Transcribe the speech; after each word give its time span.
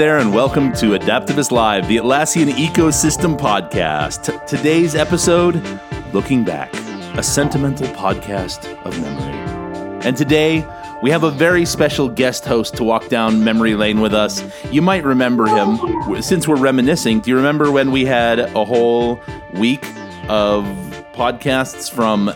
There, 0.00 0.16
and 0.16 0.32
welcome 0.32 0.72
to 0.76 0.98
Adaptavist 0.98 1.50
Live, 1.50 1.86
the 1.86 1.98
Atlassian 1.98 2.50
Ecosystem 2.52 3.38
Podcast. 3.38 4.24
T- 4.24 4.56
today's 4.56 4.94
episode, 4.94 5.62
Looking 6.14 6.42
Back, 6.42 6.72
a 7.18 7.22
sentimental 7.22 7.86
podcast 7.88 8.64
of 8.86 8.98
memory. 8.98 10.00
And 10.02 10.16
today, 10.16 10.66
we 11.02 11.10
have 11.10 11.22
a 11.22 11.30
very 11.30 11.66
special 11.66 12.08
guest 12.08 12.46
host 12.46 12.76
to 12.76 12.82
walk 12.82 13.10
down 13.10 13.44
memory 13.44 13.74
lane 13.74 14.00
with 14.00 14.14
us. 14.14 14.42
You 14.72 14.80
might 14.80 15.04
remember 15.04 15.44
him. 15.44 16.22
Since 16.22 16.48
we're 16.48 16.56
reminiscing, 16.56 17.20
do 17.20 17.28
you 17.28 17.36
remember 17.36 17.70
when 17.70 17.90
we 17.90 18.06
had 18.06 18.38
a 18.38 18.64
whole 18.64 19.20
week 19.52 19.84
of 20.30 20.64
podcasts 21.12 21.90
from 21.90 22.30
uh, 22.30 22.32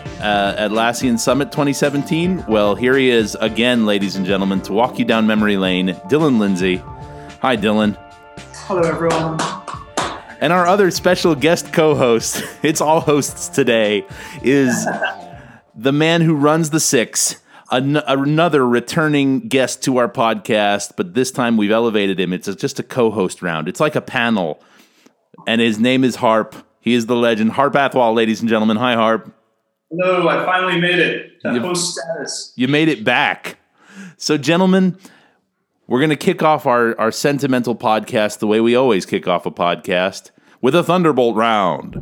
Atlassian 0.59 1.19
Summit 1.19 1.51
2017? 1.51 2.45
Well, 2.47 2.75
here 2.75 2.95
he 2.95 3.09
is 3.09 3.39
again, 3.41 3.87
ladies 3.87 4.17
and 4.17 4.27
gentlemen, 4.27 4.61
to 4.63 4.75
walk 4.75 4.99
you 4.99 5.07
down 5.07 5.27
memory 5.27 5.57
lane, 5.57 5.95
Dylan 6.11 6.39
Lindsay. 6.39 6.83
Hi, 7.45 7.59
Dylan. 7.59 7.95
Hello, 8.55 8.81
everyone. 8.81 9.39
And 10.41 10.51
our 10.51 10.67
other 10.67 10.91
special 10.91 11.35
guest 11.35 11.75
co 11.75 11.95
host, 11.95 12.43
it's 12.63 12.81
all 12.81 13.01
hosts 13.01 13.49
today, 13.49 14.07
is 14.43 14.89
the 15.75 15.93
man 15.93 16.23
who 16.23 16.37
runs 16.37 16.71
the 16.71 16.81
six, 16.81 17.43
an- 17.71 17.99
another 17.99 18.67
returning 18.67 19.41
guest 19.41 19.83
to 19.83 19.99
our 19.99 20.09
podcast, 20.09 20.95
but 20.97 21.13
this 21.13 21.31
time 21.31 21.59
we've 21.59 21.71
elevated 21.71 22.19
him. 22.19 22.33
It's 22.33 22.47
just 22.55 22.79
a 22.79 22.83
co 22.83 23.11
host 23.11 23.43
round, 23.43 23.69
it's 23.69 23.79
like 23.79 23.95
a 23.95 24.01
panel. 24.01 24.63
And 25.47 25.61
his 25.61 25.79
name 25.79 26.03
is 26.03 26.17
Harp. 26.17 26.55
He 26.81 26.95
is 26.95 27.05
the 27.05 27.17
legend. 27.17 27.53
Harp 27.53 27.75
Athwal, 27.75 28.15
ladies 28.15 28.41
and 28.41 28.49
gentlemen. 28.49 28.79
Hi, 28.79 28.95
Harp. 28.95 29.31
Hello, 29.91 30.27
I 30.27 30.47
finally 30.47 30.81
made 30.81 30.99
it 30.99 31.43
to 31.43 31.61
host 31.61 31.95
status. 31.95 32.55
You 32.57 32.69
made 32.69 32.89
it 32.89 33.05
back. 33.05 33.59
So, 34.17 34.39
gentlemen, 34.39 34.97
we're 35.87 36.01
going 36.01 36.11
to 36.11 36.17
kick 36.17 36.43
off 36.43 36.67
our, 36.67 36.99
our 36.99 37.13
sentimental 37.13 37.77
podcast 37.77 38.39
the 38.39 38.47
way 38.47 38.61
we 38.61 38.75
always 38.75 39.05
kick 39.05 39.29
off 39.29 39.45
a 39.45 39.51
podcast 39.51 40.31
with 40.61 40.75
a 40.75 40.83
Thunderbolt 40.83 41.37
round. 41.37 41.97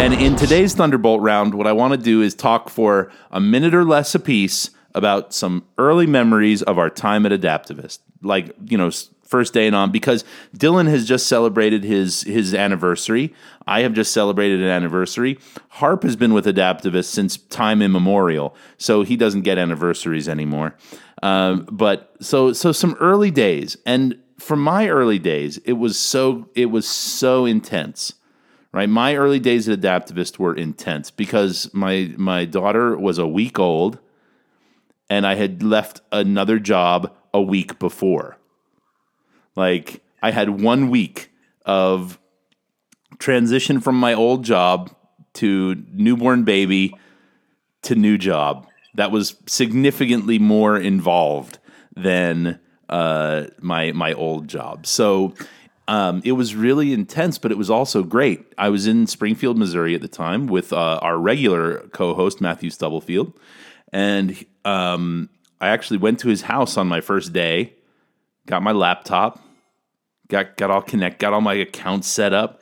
And 0.00 0.14
in 0.14 0.34
today's 0.34 0.74
Thunderbolt 0.74 1.20
round, 1.20 1.54
what 1.54 1.68
I 1.68 1.72
want 1.72 1.92
to 1.94 1.98
do 1.98 2.20
is 2.20 2.34
talk 2.34 2.68
for 2.70 3.12
a 3.30 3.40
minute 3.40 3.74
or 3.74 3.84
less 3.84 4.14
apiece 4.14 4.70
about 4.94 5.32
some 5.32 5.64
early 5.78 6.06
memories 6.06 6.62
of 6.62 6.76
our 6.76 6.90
time 6.90 7.24
at 7.24 7.32
Adaptavist. 7.32 8.00
Like, 8.20 8.52
you 8.66 8.76
know, 8.76 8.90
first 9.22 9.54
day 9.54 9.66
and 9.66 9.74
on 9.74 9.90
because 9.90 10.24
Dylan 10.54 10.88
has 10.88 11.06
just 11.08 11.26
celebrated 11.26 11.84
his 11.84 12.22
his 12.22 12.54
anniversary. 12.54 13.32
I 13.66 13.80
have 13.80 13.94
just 13.94 14.12
celebrated 14.12 14.60
an 14.60 14.66
anniversary. 14.66 15.38
Harp 15.70 16.02
has 16.02 16.16
been 16.16 16.34
with 16.34 16.46
Adaptavist 16.46 17.06
since 17.06 17.38
time 17.38 17.80
immemorial, 17.80 18.54
so 18.76 19.02
he 19.04 19.16
doesn't 19.16 19.42
get 19.42 19.56
anniversaries 19.56 20.28
anymore. 20.28 20.74
Um, 21.22 21.68
but 21.70 22.14
so 22.20 22.52
so 22.52 22.72
some 22.72 22.96
early 23.00 23.30
days, 23.30 23.76
and 23.86 24.18
from 24.38 24.60
my 24.60 24.88
early 24.88 25.18
days, 25.18 25.58
it 25.58 25.74
was 25.74 25.98
so 25.98 26.48
it 26.54 26.66
was 26.66 26.86
so 26.88 27.46
intense. 27.46 28.14
Right, 28.72 28.88
my 28.88 29.16
early 29.16 29.38
days 29.38 29.68
at 29.68 29.80
Adaptavist 29.80 30.38
were 30.38 30.54
intense 30.54 31.10
because 31.10 31.72
my 31.74 32.14
my 32.16 32.44
daughter 32.46 32.96
was 32.96 33.18
a 33.18 33.26
week 33.26 33.58
old, 33.58 33.98
and 35.10 35.26
I 35.26 35.34
had 35.34 35.62
left 35.62 36.00
another 36.10 36.58
job 36.58 37.14
a 37.34 37.40
week 37.40 37.78
before. 37.78 38.38
Like 39.54 40.02
I 40.22 40.30
had 40.30 40.62
one 40.62 40.88
week 40.88 41.30
of 41.66 42.18
transition 43.18 43.80
from 43.80 43.96
my 43.96 44.14
old 44.14 44.44
job 44.44 44.94
to 45.34 45.84
newborn 45.92 46.44
baby 46.44 46.94
to 47.82 47.94
new 47.94 48.18
job. 48.18 48.66
That 48.94 49.10
was 49.10 49.36
significantly 49.46 50.38
more 50.38 50.76
involved 50.76 51.58
than 51.96 52.60
uh, 52.88 53.46
my 53.60 53.92
my 53.92 54.12
old 54.12 54.48
job. 54.48 54.86
So 54.86 55.34
um, 55.88 56.22
it 56.24 56.32
was 56.32 56.54
really 56.54 56.92
intense, 56.92 57.38
but 57.38 57.50
it 57.50 57.58
was 57.58 57.70
also 57.70 58.02
great. 58.02 58.52
I 58.58 58.68
was 58.68 58.86
in 58.86 59.06
Springfield, 59.06 59.58
Missouri 59.58 59.94
at 59.94 60.00
the 60.00 60.08
time 60.08 60.46
with 60.46 60.72
uh, 60.72 60.98
our 61.02 61.18
regular 61.18 61.88
co-host 61.88 62.40
Matthew 62.40 62.70
Stubblefield, 62.70 63.32
and 63.92 64.44
um, 64.64 65.30
I 65.60 65.68
actually 65.68 65.98
went 65.98 66.20
to 66.20 66.28
his 66.28 66.42
house 66.42 66.76
on 66.76 66.86
my 66.86 67.00
first 67.00 67.32
day 67.32 67.74
got 68.46 68.62
my 68.62 68.72
laptop, 68.72 69.42
got 70.28 70.56
got 70.56 70.70
all 70.70 70.82
connect, 70.82 71.18
got 71.18 71.32
all 71.32 71.40
my 71.40 71.54
accounts 71.54 72.08
set 72.08 72.32
up, 72.32 72.60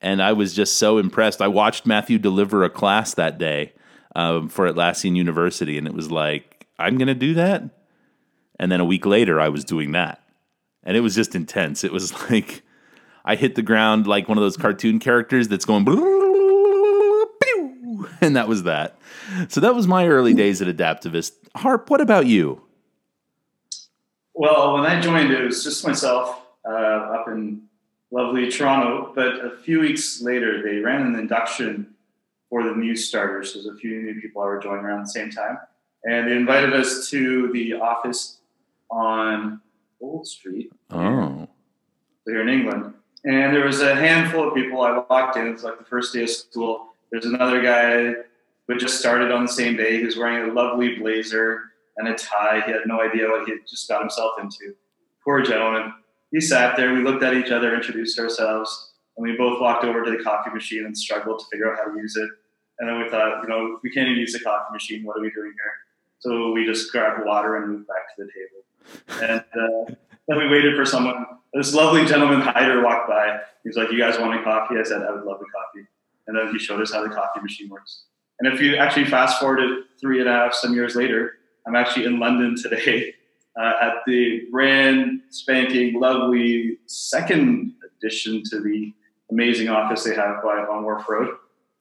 and 0.00 0.22
I 0.22 0.32
was 0.32 0.54
just 0.54 0.78
so 0.78 0.98
impressed. 0.98 1.40
I 1.40 1.48
watched 1.48 1.86
Matthew 1.86 2.18
deliver 2.18 2.64
a 2.64 2.70
class 2.70 3.14
that 3.14 3.38
day 3.38 3.72
um, 4.14 4.48
for 4.48 4.70
Atlassian 4.70 5.16
University, 5.16 5.78
and 5.78 5.86
it 5.86 5.94
was 5.94 6.10
like, 6.10 6.66
I'm 6.78 6.98
going 6.98 7.08
to 7.08 7.14
do 7.14 7.34
that. 7.34 7.62
And 8.58 8.70
then 8.70 8.80
a 8.80 8.84
week 8.84 9.06
later, 9.06 9.40
I 9.40 9.48
was 9.48 9.64
doing 9.64 9.92
that, 9.92 10.22
and 10.84 10.96
it 10.96 11.00
was 11.00 11.14
just 11.14 11.34
intense. 11.34 11.84
It 11.84 11.92
was 11.92 12.12
like 12.30 12.62
I 13.24 13.36
hit 13.36 13.54
the 13.54 13.62
ground 13.62 14.06
like 14.06 14.28
one 14.28 14.38
of 14.38 14.42
those 14.42 14.56
cartoon 14.56 14.98
characters 14.98 15.48
that's 15.48 15.64
going. 15.64 15.84
And 18.20 18.36
that 18.36 18.48
was 18.48 18.64
that. 18.64 18.98
So 19.48 19.60
that 19.60 19.74
was 19.74 19.86
my 19.86 20.06
early 20.06 20.34
days 20.34 20.62
at 20.62 20.68
Adaptavist. 20.68 21.32
Harp, 21.56 21.90
what 21.90 22.00
about 22.00 22.26
you? 22.26 22.62
Well, 24.34 24.74
when 24.74 24.86
I 24.86 25.00
joined, 25.00 25.30
it 25.32 25.42
was 25.42 25.62
just 25.64 25.86
myself 25.86 26.40
uh, 26.68 26.72
up 26.72 27.28
in 27.28 27.62
lovely 28.10 28.50
Toronto. 28.50 29.12
But 29.14 29.44
a 29.44 29.50
few 29.62 29.80
weeks 29.80 30.22
later, 30.22 30.62
they 30.62 30.78
ran 30.78 31.02
an 31.02 31.14
induction 31.16 31.91
for 32.52 32.62
the 32.62 32.74
new 32.74 32.94
starters. 32.94 33.54
There's 33.54 33.64
a 33.64 33.74
few 33.74 34.02
new 34.02 34.20
people 34.20 34.42
I 34.42 34.44
were 34.44 34.60
joining 34.60 34.84
around 34.84 35.04
the 35.04 35.08
same 35.08 35.30
time, 35.30 35.56
and 36.04 36.28
they 36.28 36.36
invited 36.36 36.74
us 36.74 37.08
to 37.08 37.50
the 37.50 37.72
office 37.72 38.40
on 38.90 39.62
Old 40.02 40.26
Street. 40.26 40.70
Oh, 40.90 41.48
here 42.26 42.42
in 42.42 42.50
England. 42.50 42.92
And 43.24 43.56
there 43.56 43.64
was 43.64 43.80
a 43.80 43.94
handful 43.94 44.48
of 44.48 44.54
people. 44.54 44.82
I 44.82 45.02
walked 45.08 45.38
in. 45.38 45.46
It's 45.46 45.62
like 45.62 45.78
the 45.78 45.84
first 45.86 46.12
day 46.12 46.24
of 46.24 46.30
school. 46.30 46.88
There's 47.10 47.24
another 47.24 47.62
guy 47.62 48.16
who 48.68 48.76
just 48.76 48.98
started 48.98 49.32
on 49.32 49.46
the 49.46 49.52
same 49.52 49.74
day. 49.74 49.96
He 49.98 50.04
was 50.04 50.18
wearing 50.18 50.50
a 50.50 50.52
lovely 50.52 50.98
blazer 50.98 51.70
and 51.96 52.06
a 52.06 52.14
tie. 52.14 52.60
He 52.66 52.72
had 52.72 52.82
no 52.84 53.00
idea 53.00 53.28
what 53.28 53.46
he 53.46 53.52
had 53.52 53.60
just 53.66 53.88
got 53.88 54.02
himself 54.02 54.32
into. 54.38 54.74
Poor 55.24 55.40
gentleman. 55.40 55.94
He 56.32 56.40
sat 56.40 56.76
there. 56.76 56.92
We 56.92 57.00
looked 57.00 57.22
at 57.22 57.32
each 57.32 57.50
other, 57.50 57.74
introduced 57.74 58.18
ourselves, 58.18 58.92
and 59.16 59.24
we 59.24 59.38
both 59.38 59.58
walked 59.58 59.84
over 59.84 60.04
to 60.04 60.10
the 60.10 60.22
coffee 60.22 60.50
machine 60.50 60.84
and 60.84 60.96
struggled 60.96 61.38
to 61.38 61.46
figure 61.50 61.72
out 61.72 61.78
how 61.82 61.90
to 61.90 61.98
use 61.98 62.16
it. 62.16 62.28
And 62.78 62.88
then 62.88 63.02
we 63.02 63.08
thought, 63.08 63.42
you 63.42 63.48
know, 63.48 63.78
we 63.82 63.90
can't 63.90 64.08
even 64.08 64.20
use 64.20 64.32
the 64.32 64.40
coffee 64.40 64.72
machine. 64.72 65.04
What 65.04 65.18
are 65.18 65.22
we 65.22 65.30
doing 65.30 65.52
here? 65.52 65.72
So 66.18 66.52
we 66.52 66.64
just 66.64 66.90
grabbed 66.92 67.24
water 67.24 67.56
and 67.56 67.70
moved 67.70 67.86
back 67.88 68.16
to 68.16 68.24
the 68.24 68.30
table. 68.32 68.62
And 69.22 69.40
uh, 69.40 69.94
then 70.28 70.38
we 70.38 70.48
waited 70.48 70.76
for 70.76 70.84
someone. 70.84 71.26
This 71.52 71.74
lovely 71.74 72.04
gentleman, 72.06 72.40
Hyder, 72.40 72.82
walked 72.82 73.08
by. 73.08 73.40
He 73.62 73.68
was 73.68 73.76
like, 73.76 73.92
"You 73.92 73.98
guys 73.98 74.18
want 74.18 74.38
a 74.38 74.42
coffee?" 74.42 74.76
I 74.78 74.82
said, 74.84 75.02
"I 75.02 75.12
would 75.12 75.24
love 75.24 75.40
a 75.40 75.44
coffee." 75.44 75.86
And 76.26 76.36
then 76.36 76.52
he 76.52 76.58
showed 76.58 76.80
us 76.80 76.92
how 76.92 77.02
the 77.02 77.14
coffee 77.14 77.40
machine 77.40 77.68
works. 77.68 78.04
And 78.40 78.52
if 78.52 78.60
you 78.60 78.76
actually 78.76 79.04
fast 79.04 79.38
forwarded 79.38 79.84
three 80.00 80.20
and 80.20 80.28
a 80.28 80.32
half 80.32 80.54
some 80.54 80.74
years 80.74 80.96
later, 80.96 81.34
I'm 81.66 81.76
actually 81.76 82.06
in 82.06 82.18
London 82.18 82.56
today 82.60 83.14
uh, 83.60 83.72
at 83.80 83.94
the 84.06 84.46
brand 84.50 85.20
spanking 85.30 86.00
lovely 86.00 86.78
second 86.86 87.74
addition 87.98 88.42
to 88.50 88.60
the 88.60 88.92
amazing 89.30 89.68
office 89.68 90.04
they 90.04 90.14
have 90.14 90.42
by 90.42 90.58
on 90.58 90.84
Wharf 90.84 91.08
Road. 91.08 91.36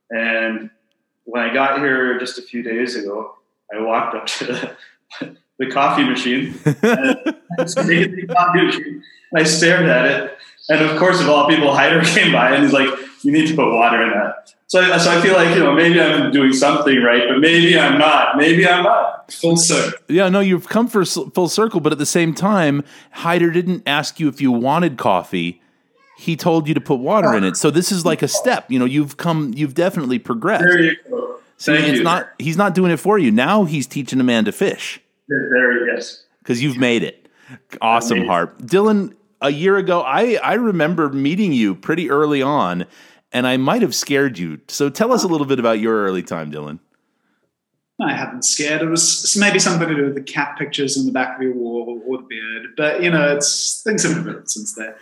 And 0.09 0.69
when 1.25 1.41
I 1.41 1.53
got 1.53 1.79
here 1.79 2.19
just 2.19 2.39
a 2.39 2.41
few 2.41 2.63
days 2.63 2.95
ago, 2.95 3.35
I 3.73 3.81
walked 3.81 4.15
up 4.15 4.27
to 4.27 4.45
the, 4.45 4.77
the 5.59 5.67
coffee 5.67 6.03
machine 6.03 6.55
and 9.31 9.35
I 9.35 9.43
stared 9.43 9.87
at 9.87 10.05
it. 10.05 10.37
And 10.69 10.81
of 10.81 10.97
course, 10.97 11.21
of 11.21 11.29
all 11.29 11.47
people, 11.47 11.71
Hyder 11.75 12.01
came 12.01 12.31
by 12.31 12.53
and 12.53 12.63
he's 12.63 12.73
like, 12.73 12.89
you 13.23 13.31
need 13.31 13.47
to 13.47 13.55
put 13.55 13.73
water 13.73 14.01
in 14.01 14.09
that. 14.09 14.53
So, 14.67 14.81
so 14.97 15.11
I 15.11 15.21
feel 15.21 15.33
like, 15.33 15.53
you 15.53 15.63
know, 15.63 15.73
maybe 15.73 15.99
I'm 15.99 16.31
doing 16.31 16.53
something 16.53 17.03
right, 17.03 17.23
but 17.27 17.39
maybe 17.39 17.77
I'm 17.77 17.99
not. 17.99 18.37
Maybe 18.37 18.65
I'm 18.65 18.83
not. 18.83 19.31
Full 19.31 19.57
circle. 19.57 19.99
Yeah, 20.07 20.29
no, 20.29 20.39
you've 20.39 20.69
come 20.69 20.87
for 20.87 21.03
full 21.03 21.49
circle, 21.49 21.81
but 21.81 21.91
at 21.91 21.97
the 21.97 22.05
same 22.05 22.33
time, 22.33 22.83
Hyder 23.11 23.51
didn't 23.51 23.83
ask 23.85 24.19
you 24.19 24.29
if 24.29 24.39
you 24.39 24.51
wanted 24.51 24.97
coffee. 24.97 25.61
He 26.17 26.35
told 26.35 26.67
you 26.67 26.73
to 26.73 26.81
put 26.81 26.99
water 26.99 27.33
in 27.33 27.43
it. 27.43 27.57
So 27.57 27.71
this 27.71 27.91
is 27.91 28.05
like 28.05 28.21
a 28.21 28.27
step. 28.27 28.69
You 28.69 28.77
know, 28.79 28.85
you've 28.85 29.17
come, 29.17 29.53
you've 29.55 29.73
definitely 29.73 30.19
progressed. 30.19 30.63
There 30.65 30.79
you 30.83 30.95
go. 31.09 31.39
See, 31.57 31.73
Thank 31.73 31.87
it's 31.89 31.97
you. 31.99 32.03
not. 32.03 32.29
He's 32.39 32.57
not 32.57 32.73
doing 32.75 32.91
it 32.91 32.97
for 32.97 33.17
you. 33.17 33.31
Now 33.31 33.63
he's 33.65 33.87
teaching 33.87 34.19
a 34.19 34.23
man 34.23 34.45
to 34.45 34.51
fish 34.51 34.99
There, 35.27 35.87
yes. 35.93 36.23
because 36.39 36.61
you've 36.61 36.77
made 36.77 37.03
it. 37.03 37.27
Awesome. 37.81 38.25
Harp. 38.25 38.59
Dylan, 38.61 39.13
a 39.41 39.49
year 39.51 39.77
ago, 39.77 40.01
I 40.01 40.35
I 40.43 40.53
remember 40.53 41.09
meeting 41.09 41.53
you 41.53 41.75
pretty 41.75 42.09
early 42.09 42.41
on, 42.41 42.85
and 43.31 43.45
I 43.45 43.57
might 43.57 43.81
have 43.81 43.93
scared 43.93 44.37
you. 44.37 44.59
So 44.67 44.89
tell 44.89 45.11
us 45.11 45.23
a 45.23 45.27
little 45.27 45.45
bit 45.47 45.59
about 45.59 45.79
your 45.79 46.03
early 46.05 46.23
time, 46.23 46.51
Dylan. 46.51 46.79
I 47.99 48.13
haven't 48.13 48.43
scared. 48.45 48.81
It 48.81 48.87
was 48.89 49.35
maybe 49.39 49.59
something 49.59 49.87
to 49.87 49.95
do 49.95 50.05
with 50.05 50.15
the 50.15 50.23
cat 50.23 50.55
pictures 50.57 50.97
in 50.97 51.05
the 51.05 51.11
back 51.11 51.35
of 51.35 51.43
your 51.43 51.53
wall 51.53 52.01
or 52.07 52.17
the 52.17 52.23
beard. 52.23 52.67
But 52.75 53.03
you 53.03 53.11
know, 53.11 53.35
it's 53.35 53.81
things 53.83 54.03
have 54.03 54.17
improved 54.17 54.49
since 54.49 54.73
then. 54.73 54.93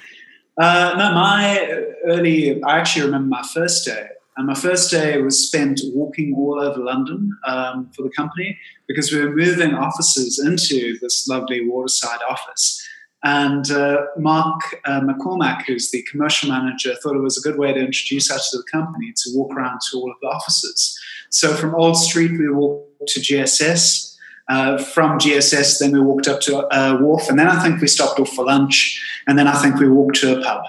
Uh, 0.59 0.93
no, 0.97 1.13
my 1.13 1.85
early. 2.05 2.61
I 2.63 2.79
actually 2.79 3.05
remember 3.05 3.29
my 3.29 3.43
first 3.53 3.85
day, 3.85 4.07
and 4.35 4.45
my 4.45 4.53
first 4.53 4.91
day 4.91 5.17
was 5.21 5.47
spent 5.47 5.79
walking 5.93 6.35
all 6.35 6.59
over 6.59 6.79
London 6.79 7.31
um, 7.47 7.89
for 7.95 8.03
the 8.03 8.09
company 8.09 8.57
because 8.85 9.09
we 9.11 9.23
were 9.23 9.33
moving 9.33 9.73
offices 9.73 10.37
into 10.37 10.99
this 10.99 11.29
lovely 11.29 11.65
waterside 11.65 12.19
office. 12.29 12.85
And 13.23 13.71
uh, 13.71 14.01
Mark 14.17 14.61
uh, 14.83 14.99
McCormack, 15.01 15.63
who's 15.65 15.91
the 15.91 16.01
commercial 16.03 16.49
manager, 16.49 16.93
thought 16.95 17.15
it 17.15 17.21
was 17.21 17.37
a 17.37 17.41
good 17.41 17.57
way 17.57 17.71
to 17.71 17.79
introduce 17.79 18.29
us 18.29 18.51
to 18.51 18.57
the 18.57 18.63
company 18.69 19.13
to 19.15 19.31
walk 19.35 19.53
around 19.55 19.79
to 19.91 19.97
all 19.97 20.11
of 20.11 20.17
the 20.21 20.27
offices. 20.27 20.97
So 21.29 21.53
from 21.53 21.73
Old 21.75 21.97
Street, 21.97 22.31
we 22.31 22.49
walked 22.49 23.07
to 23.07 23.19
GSS. 23.21 24.08
Uh, 24.49 24.77
from 24.77 25.19
GSS, 25.19 25.79
then 25.79 25.91
we 25.91 25.99
walked 25.99 26.27
up 26.27 26.41
to 26.41 26.57
uh, 26.67 26.97
Wharf, 26.99 27.29
and 27.29 27.37
then 27.37 27.47
I 27.47 27.61
think 27.61 27.79
we 27.81 27.87
stopped 27.87 28.19
off 28.19 28.29
for 28.29 28.45
lunch, 28.45 28.99
and 29.27 29.37
then 29.37 29.47
I 29.47 29.61
think 29.61 29.75
we 29.79 29.87
walked 29.87 30.15
to 30.17 30.39
a 30.39 30.43
pub. 30.43 30.63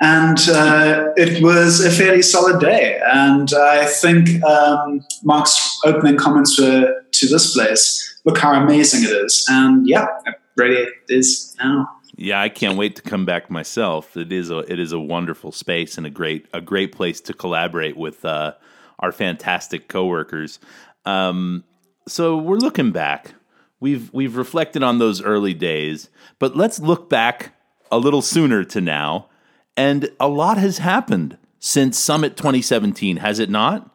And 0.00 0.38
uh, 0.48 1.08
it 1.16 1.42
was 1.42 1.84
a 1.84 1.90
fairly 1.90 2.22
solid 2.22 2.60
day. 2.60 2.98
And 3.12 3.52
I 3.52 3.84
think 3.84 4.42
um, 4.42 5.04
Mark's 5.22 5.78
opening 5.84 6.16
comments 6.16 6.58
were 6.58 7.04
to 7.12 7.26
this 7.26 7.54
place 7.54 8.16
look 8.26 8.38
how 8.38 8.52
amazing 8.52 9.04
it 9.04 9.10
is. 9.24 9.46
And 9.48 9.88
yeah, 9.88 10.06
it 10.26 10.34
really 10.56 10.86
is 11.08 11.56
now. 11.58 11.88
Yeah, 12.16 12.40
I 12.40 12.48
can't 12.48 12.76
wait 12.76 12.96
to 12.96 13.02
come 13.02 13.24
back 13.24 13.50
myself. 13.50 14.16
It 14.16 14.32
is 14.32 14.50
a 14.50 14.58
it 14.70 14.78
is 14.78 14.92
a 14.92 15.00
wonderful 15.00 15.52
space 15.52 15.96
and 15.96 16.06
a 16.06 16.10
great 16.10 16.46
a 16.52 16.60
great 16.60 16.92
place 16.92 17.20
to 17.22 17.32
collaborate 17.32 17.96
with 17.96 18.24
uh, 18.24 18.54
our 18.98 19.12
fantastic 19.12 19.88
coworkers. 19.88 20.58
Um, 21.04 21.64
so 22.08 22.36
we're 22.36 22.56
looking 22.56 22.92
back. 22.92 23.34
We've 23.80 24.12
we've 24.12 24.36
reflected 24.36 24.82
on 24.82 24.98
those 24.98 25.20
early 25.22 25.54
days, 25.54 26.08
but 26.38 26.56
let's 26.56 26.78
look 26.78 27.10
back 27.10 27.54
a 27.90 27.98
little 27.98 28.22
sooner 28.22 28.64
to 28.64 28.80
now. 28.80 29.28
And 29.76 30.10
a 30.18 30.28
lot 30.28 30.56
has 30.56 30.78
happened 30.78 31.36
since 31.58 31.98
Summit 31.98 32.36
2017, 32.36 33.18
has 33.18 33.38
it 33.38 33.50
not? 33.50 33.90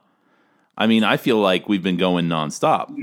I 0.77 0.87
mean, 0.87 1.03
I 1.03 1.17
feel 1.17 1.37
like 1.37 1.67
we've 1.67 1.81
been 1.81 1.97
going 1.97 2.27
nonstop. 2.27 2.95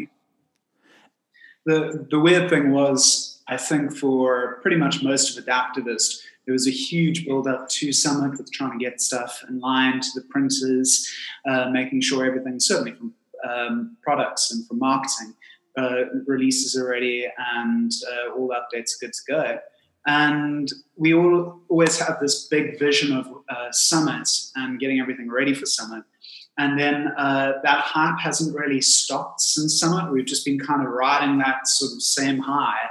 The 1.66 2.06
the 2.10 2.20
weird 2.20 2.48
thing 2.48 2.70
was, 2.70 3.42
I 3.48 3.56
think 3.56 3.96
for 3.96 4.58
pretty 4.62 4.76
much 4.76 5.02
most 5.02 5.36
of 5.36 5.44
Adaptavist, 5.44 6.20
there 6.46 6.52
was 6.52 6.66
a 6.66 6.70
huge 6.70 7.26
build 7.26 7.46
up 7.46 7.68
to 7.68 7.92
Summit 7.92 8.38
with 8.38 8.50
trying 8.52 8.78
to 8.78 8.84
get 8.84 9.00
stuff 9.00 9.44
in 9.48 9.60
line 9.60 10.00
to 10.00 10.08
the 10.14 10.22
printers, 10.22 11.06
uh, 11.48 11.68
making 11.70 12.00
sure 12.00 12.24
everything, 12.24 12.60
certainly 12.60 12.92
from 12.92 13.12
um, 13.48 13.96
products 14.02 14.50
and 14.52 14.66
from 14.66 14.78
marketing, 14.78 15.34
uh, 15.76 16.04
releases 16.26 16.80
already, 16.80 17.26
and 17.56 17.92
uh, 18.12 18.34
all 18.34 18.50
updates 18.50 18.96
are 18.96 19.06
good 19.06 19.12
to 19.12 19.20
go. 19.28 19.58
And 20.06 20.72
we 20.96 21.12
all 21.14 21.60
always 21.68 21.98
have 21.98 22.18
this 22.20 22.46
big 22.46 22.78
vision 22.78 23.16
of 23.16 23.26
uh, 23.48 23.70
Summit 23.72 24.28
and 24.56 24.80
getting 24.80 25.00
everything 25.00 25.30
ready 25.30 25.54
for 25.54 25.66
Summit. 25.66 26.04
And 26.56 26.78
then 26.78 27.08
uh, 27.16 27.52
that 27.62 27.84
hype 27.84 28.18
hasn't 28.18 28.56
really 28.56 28.80
stopped 28.80 29.40
since 29.40 29.78
Summit. 29.78 30.10
We've 30.10 30.26
just 30.26 30.44
been 30.44 30.58
kind 30.58 30.82
of 30.82 30.92
riding 30.92 31.38
that 31.38 31.68
sort 31.68 31.92
of 31.92 32.02
same 32.02 32.38
high, 32.38 32.88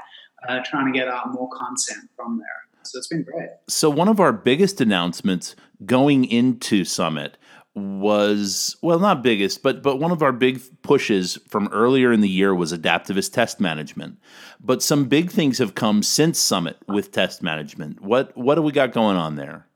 uh, 0.47 0.59
trying 0.63 0.91
to 0.91 0.97
get 0.97 1.07
out 1.07 1.33
more 1.33 1.49
content 1.49 2.09
from 2.15 2.37
there. 2.37 2.47
So 2.83 2.97
it's 2.97 3.07
been 3.07 3.23
great. 3.23 3.49
So, 3.67 3.89
one 3.89 4.07
of 4.07 4.21
our 4.21 4.31
biggest 4.31 4.79
announcements 4.79 5.55
going 5.85 6.23
into 6.23 6.85
Summit 6.85 7.37
was 7.77 8.75
well 8.81 8.97
not 8.97 9.21
biggest 9.21 9.61
but 9.61 9.83
but 9.83 9.97
one 9.97 10.11
of 10.11 10.23
our 10.23 10.31
big 10.31 10.59
pushes 10.81 11.37
from 11.47 11.69
earlier 11.71 12.11
in 12.11 12.21
the 12.21 12.29
year 12.29 12.53
was 12.55 12.73
adaptavist 12.73 13.33
test 13.33 13.59
management. 13.59 14.17
But 14.59 14.81
some 14.81 15.05
big 15.05 15.31
things 15.31 15.59
have 15.59 15.75
come 15.75 16.01
since 16.01 16.39
summit 16.39 16.77
with 16.87 17.11
test 17.11 17.43
management. 17.43 18.01
What 18.01 18.35
what 18.35 18.55
do 18.55 18.61
we 18.61 18.71
got 18.71 18.91
going 18.91 19.17
on 19.17 19.35
there? 19.35 19.67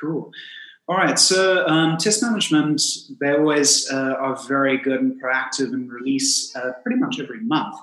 Cool. 0.00 0.32
All 0.88 0.96
right 0.96 1.18
so 1.18 1.66
um, 1.66 1.98
test 1.98 2.22
management 2.22 2.80
they 3.20 3.32
always 3.32 3.90
uh, 3.90 4.14
are 4.18 4.36
very 4.48 4.78
good 4.78 5.00
and 5.00 5.22
proactive 5.22 5.72
and 5.74 5.92
release 5.92 6.56
uh, 6.56 6.72
pretty 6.82 6.98
much 6.98 7.20
every 7.20 7.40
month. 7.40 7.76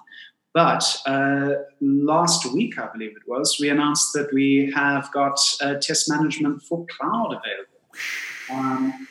But 0.53 1.01
uh, 1.05 1.49
last 1.81 2.45
week 2.53 2.79
i 2.79 2.87
believe 2.87 3.11
it 3.11 3.27
was 3.27 3.57
we 3.59 3.69
announced 3.69 4.13
that 4.13 4.33
we 4.33 4.71
have 4.73 5.11
got 5.11 5.37
uh, 5.61 5.75
test 5.75 6.09
management 6.09 6.61
for 6.61 6.85
cloud 6.85 7.33
available 7.33 7.75
um, 8.51 9.07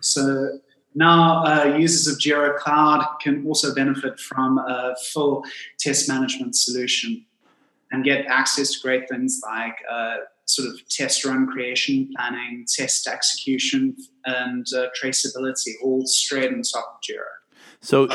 so 0.00 0.58
now 0.94 1.44
uh, 1.44 1.76
users 1.76 2.06
of 2.12 2.18
Jira 2.18 2.56
Cloud 2.56 3.06
can 3.20 3.46
also 3.46 3.74
benefit 3.74 4.18
from 4.18 4.58
a 4.58 4.94
full 5.12 5.44
test 5.78 6.08
management 6.08 6.56
solution 6.56 7.24
and 7.92 8.04
get 8.04 8.26
access 8.26 8.72
to 8.72 8.80
great 8.80 9.08
things 9.08 9.40
like 9.44 9.76
uh, 9.90 10.16
sort 10.46 10.68
of 10.68 10.88
test 10.88 11.24
run 11.24 11.46
creation, 11.46 12.10
planning, 12.16 12.64
test 12.68 13.06
execution, 13.06 13.96
and 14.24 14.66
uh, 14.76 14.86
traceability 15.00 15.72
all 15.82 16.06
straight 16.06 16.52
on 16.52 16.62
top 16.62 16.96
of 16.96 17.00
Jira. 17.02 17.24
So 17.80 18.08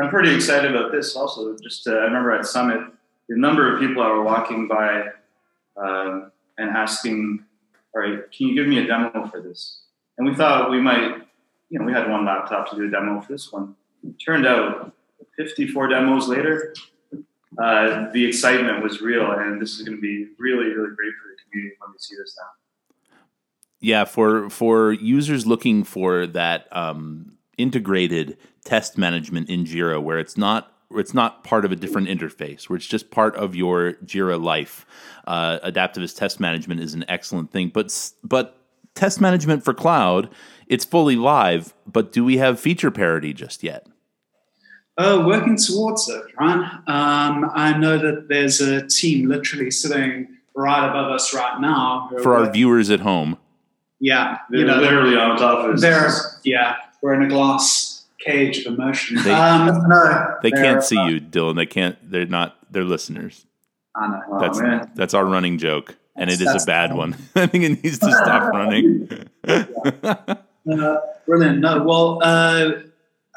I'm 0.00 0.08
pretty 0.10 0.34
excited 0.34 0.74
about 0.74 0.92
this 0.92 1.16
also. 1.16 1.56
Just 1.62 1.86
uh, 1.86 1.92
I 1.92 2.04
remember 2.04 2.32
at 2.32 2.46
Summit, 2.46 2.80
the 3.28 3.36
number 3.36 3.72
of 3.72 3.80
people 3.80 4.02
that 4.02 4.08
were 4.10 4.22
walking 4.22 4.68
by 4.68 5.08
um, 5.76 6.32
and 6.58 6.70
asking, 6.70 7.44
all 7.94 8.02
right, 8.02 8.30
can 8.30 8.48
you 8.48 8.54
give 8.54 8.66
me 8.66 8.78
a 8.78 8.86
demo 8.86 9.26
for 9.26 9.40
this? 9.40 9.82
And 10.18 10.28
we 10.28 10.34
thought 10.34 10.70
we 10.70 10.80
might, 10.80 11.22
you 11.70 11.78
know, 11.78 11.84
we 11.84 11.92
had 11.92 12.08
one 12.08 12.24
laptop 12.24 12.70
to 12.70 12.76
do 12.76 12.86
a 12.86 12.90
demo 12.90 13.20
for 13.20 13.32
this 13.32 13.50
one. 13.52 13.74
Turned 14.24 14.46
out 14.46 14.92
54 15.36 15.88
demos 15.88 16.28
later, 16.28 16.74
uh, 17.58 18.10
the 18.12 18.24
excitement 18.24 18.82
was 18.82 19.00
real, 19.00 19.30
and 19.32 19.60
this 19.60 19.78
is 19.78 19.82
going 19.82 19.96
to 19.96 20.00
be 20.00 20.28
really, 20.38 20.66
really 20.66 20.94
great 20.94 21.12
for 21.20 21.28
the 21.28 21.36
community 21.44 21.76
when 21.78 21.90
we 21.90 21.98
see 21.98 22.16
this 22.16 22.36
now. 22.38 23.06
Yeah, 23.80 24.04
for 24.04 24.50
for 24.50 24.92
users 24.92 25.46
looking 25.46 25.84
for 25.84 26.26
that 26.28 26.68
um, 26.70 27.38
integrated 27.56 28.36
test 28.64 28.98
management 28.98 29.48
in 29.48 29.64
Jira, 29.64 30.02
where 30.02 30.18
it's 30.18 30.36
not 30.36 30.72
it's 30.94 31.14
not 31.14 31.44
part 31.44 31.64
of 31.64 31.72
a 31.72 31.76
different 31.76 32.08
interface, 32.08 32.68
where 32.68 32.76
it's 32.76 32.86
just 32.86 33.10
part 33.10 33.36
of 33.36 33.54
your 33.54 33.94
Jira 34.04 34.42
life. 34.42 34.86
Uh, 35.26 35.58
adaptavist 35.60 36.16
test 36.16 36.40
management 36.40 36.80
is 36.80 36.94
an 36.94 37.04
excellent 37.08 37.52
thing, 37.52 37.68
but 37.68 38.12
but 38.24 38.60
test 38.94 39.20
management 39.20 39.64
for 39.64 39.74
cloud, 39.74 40.28
it's 40.66 40.84
fully 40.84 41.16
live, 41.16 41.74
but 41.86 42.12
do 42.12 42.24
we 42.24 42.38
have 42.38 42.58
feature 42.58 42.90
parity 42.90 43.32
just 43.32 43.62
yet? 43.62 43.86
Oh, 44.98 45.26
working 45.26 45.56
towards 45.56 46.08
it, 46.08 46.22
right? 46.38 46.58
Um, 46.86 47.50
I 47.54 47.76
know 47.78 47.96
that 47.96 48.28
there's 48.28 48.60
a 48.60 48.86
team 48.86 49.28
literally 49.28 49.70
sitting 49.70 50.28
right 50.54 50.86
above 50.86 51.10
us 51.10 51.32
right 51.32 51.58
now. 51.60 52.10
For 52.22 52.36
our 52.36 52.50
viewers 52.50 52.90
at 52.90 53.00
home. 53.00 53.38
Yeah. 53.98 54.38
They're 54.50 54.60
you 54.60 54.66
know, 54.66 54.76
literally 54.76 55.16
on 55.16 55.38
top 55.38 55.64
of 55.64 55.74
us. 55.74 55.80
They're, 55.80 56.10
yeah, 56.44 56.76
we're 57.00 57.14
in 57.14 57.22
a 57.22 57.28
glass 57.28 57.89
cage 58.24 58.64
of 58.66 58.74
emotion. 58.74 59.22
They, 59.22 59.32
um, 59.32 59.88
no, 59.88 60.36
they 60.42 60.50
can't 60.50 60.82
see 60.82 60.96
you, 60.96 61.20
Dylan. 61.20 61.56
They 61.56 61.66
can't, 61.66 61.96
they're 62.10 62.26
not, 62.26 62.56
they're 62.70 62.84
listeners. 62.84 63.46
I 63.96 64.08
know. 64.08 64.22
Oh, 64.30 64.40
that's, 64.40 64.60
man. 64.60 64.90
that's 64.94 65.14
our 65.14 65.24
running 65.24 65.58
joke 65.58 65.96
and 66.20 66.30
it 66.30 66.40
is 66.40 66.62
a 66.62 66.66
bad 66.66 66.94
one. 66.94 67.14
I 67.34 67.46
think 67.46 67.64
it 67.64 67.82
needs 67.82 67.98
to 67.98 68.12
stop 68.12 68.52
running. 68.52 69.08
uh, 69.48 70.96
brilliant. 71.26 71.58
No, 71.60 71.82
well, 71.82 72.20
uh, 72.22 72.72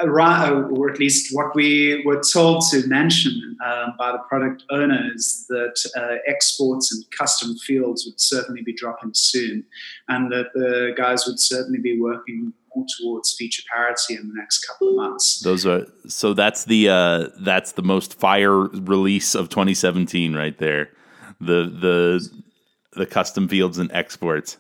or 0.10 0.90
at 0.90 1.00
least 1.00 1.36
what 1.36 1.56
we 1.56 2.04
were 2.06 2.22
told 2.22 2.64
to 2.72 2.86
mention 2.88 3.58
uh, 3.64 3.88
by 3.98 4.12
the 4.12 4.20
product 4.20 4.64
owners 4.70 5.46
that 5.50 5.76
uh, 5.96 6.16
exports 6.28 6.94
and 6.94 7.04
custom 7.12 7.56
fields 7.58 8.06
would 8.06 8.20
certainly 8.20 8.62
be 8.62 8.74
dropping 8.74 9.12
soon, 9.14 9.64
and 10.08 10.32
that 10.32 10.48
the 10.54 10.94
guys 10.96 11.26
would 11.26 11.40
certainly 11.40 11.80
be 11.80 12.00
working 12.00 12.54
more 12.76 12.86
towards 13.00 13.34
feature 13.34 13.64
parity 13.74 14.16
in 14.16 14.28
the 14.28 14.34
next 14.34 14.66
couple 14.66 14.90
of 14.90 14.96
months. 14.96 15.42
Those 15.42 15.66
are 15.66 15.86
so. 16.08 16.34
That's 16.34 16.66
the 16.66 16.90
uh, 16.90 17.28
that's 17.40 17.74
the 17.74 17.84
most 17.84 18.20
fire 18.20 18.58
release 18.58 19.36
of 19.36 19.50
2017 19.50 20.34
right 20.34 20.58
there. 20.58 20.90
The 21.40 21.64
the 21.70 22.44
the 22.94 23.06
custom 23.06 23.48
fields 23.48 23.78
and 23.78 23.92
exports. 23.92 24.58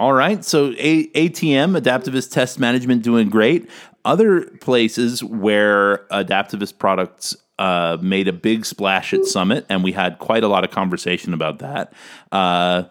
All 0.00 0.12
right, 0.12 0.44
so 0.44 0.72
A- 0.78 1.08
ATM, 1.08 1.76
Adaptavist 1.76 2.30
Test 2.30 2.60
Management, 2.60 3.02
doing 3.02 3.28
great. 3.28 3.68
Other 4.08 4.46
places 4.62 5.22
where 5.22 6.06
adaptavist 6.10 6.78
products 6.78 7.36
uh, 7.58 7.98
made 8.00 8.26
a 8.26 8.32
big 8.32 8.64
splash 8.64 9.12
at 9.12 9.26
Summit, 9.26 9.66
and 9.68 9.84
we 9.84 9.92
had 9.92 10.18
quite 10.18 10.42
a 10.42 10.48
lot 10.48 10.64
of 10.64 10.70
conversation 10.70 11.34
about 11.34 11.58
that. 11.58 11.92
Uh, 12.32 12.84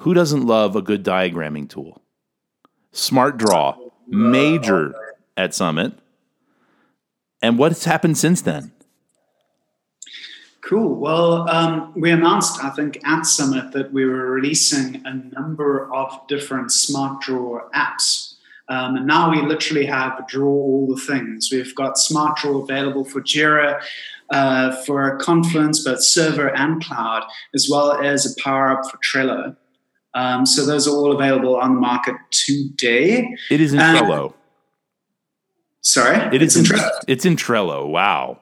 who 0.00 0.12
doesn't 0.12 0.44
love 0.44 0.76
a 0.76 0.82
good 0.82 1.02
diagramming 1.02 1.66
tool? 1.70 2.02
Smart 2.90 3.38
Draw, 3.38 3.74
major 4.06 4.94
at 5.38 5.54
Summit. 5.54 5.94
And 7.40 7.56
what's 7.56 7.86
happened 7.86 8.18
since 8.18 8.42
then? 8.42 8.70
Cool. 10.60 10.94
Well, 10.96 11.48
um, 11.48 11.94
we 11.96 12.10
announced, 12.10 12.62
I 12.62 12.68
think, 12.68 12.98
at 13.02 13.22
Summit 13.22 13.72
that 13.72 13.94
we 13.94 14.04
were 14.04 14.30
releasing 14.30 15.00
a 15.06 15.14
number 15.14 15.90
of 15.90 16.20
different 16.28 16.70
Smart 16.70 17.22
Draw 17.22 17.70
apps. 17.70 18.31
Um, 18.72 18.96
and 18.96 19.06
now 19.06 19.30
we 19.30 19.42
literally 19.42 19.84
have 19.84 20.26
Draw 20.28 20.48
all 20.48 20.86
the 20.86 21.00
things. 21.00 21.50
We've 21.52 21.74
got 21.74 21.98
Smart 21.98 22.38
Draw 22.38 22.62
available 22.62 23.04
for 23.04 23.20
Jira, 23.20 23.82
uh, 24.30 24.74
for 24.84 25.18
Confluence, 25.18 25.84
both 25.84 26.02
server 26.02 26.48
and 26.56 26.82
cloud, 26.82 27.24
as 27.54 27.68
well 27.70 27.92
as 27.92 28.24
a 28.24 28.42
power 28.42 28.70
up 28.70 28.90
for 28.90 28.98
Trello. 28.98 29.56
Um, 30.14 30.46
so 30.46 30.64
those 30.64 30.88
are 30.88 30.92
all 30.92 31.12
available 31.12 31.56
on 31.56 31.74
the 31.74 31.80
market 31.80 32.16
today. 32.30 33.36
It 33.50 33.60
is 33.60 33.74
in 33.74 33.80
and, 33.80 33.98
Trello. 33.98 34.32
Sorry, 35.82 36.34
it 36.34 36.40
is 36.40 36.56
in, 36.56 36.64
in 36.64 36.70
Trello. 36.70 36.90
It's 37.06 37.26
in 37.26 37.36
Trello. 37.36 37.86
Wow. 37.88 38.40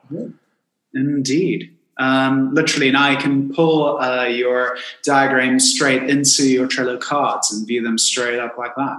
Indeed. 0.95 1.77
Um, 1.99 2.55
literally, 2.55 2.93
now 2.93 3.11
you 3.11 3.19
can 3.19 3.53
pull 3.53 3.99
uh, 3.99 4.27
your 4.27 4.79
diagrams 5.03 5.75
straight 5.75 6.09
into 6.09 6.49
your 6.49 6.69
Trello 6.69 7.01
cards 7.01 7.53
and 7.53 7.67
view 7.67 7.83
them 7.83 7.99
straight 7.99 8.39
up 8.39 8.57
like 8.57 8.77
that. 8.77 8.99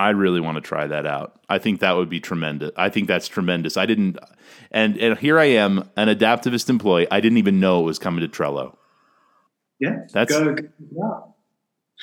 I 0.00 0.10
really 0.10 0.40
want 0.40 0.56
to 0.56 0.62
try 0.62 0.86
that 0.86 1.04
out. 1.04 1.38
I 1.50 1.58
think 1.58 1.80
that 1.80 1.92
would 1.92 2.08
be 2.08 2.20
tremendous. 2.20 2.70
I 2.74 2.88
think 2.88 3.06
that's 3.06 3.28
tremendous. 3.28 3.76
I 3.76 3.84
didn't, 3.84 4.18
and 4.70 4.96
and 4.96 5.18
here 5.18 5.38
I 5.38 5.44
am, 5.44 5.90
an 5.94 6.08
adaptavist 6.08 6.70
employee. 6.70 7.06
I 7.10 7.20
didn't 7.20 7.36
even 7.36 7.60
know 7.60 7.80
it 7.80 7.84
was 7.84 7.98
coming 7.98 8.22
to 8.22 8.28
Trello. 8.28 8.76
Yeah, 9.78 9.98
That's 10.12 10.32
go, 10.32 10.54
go 10.54 10.62
yeah. 10.90 11.10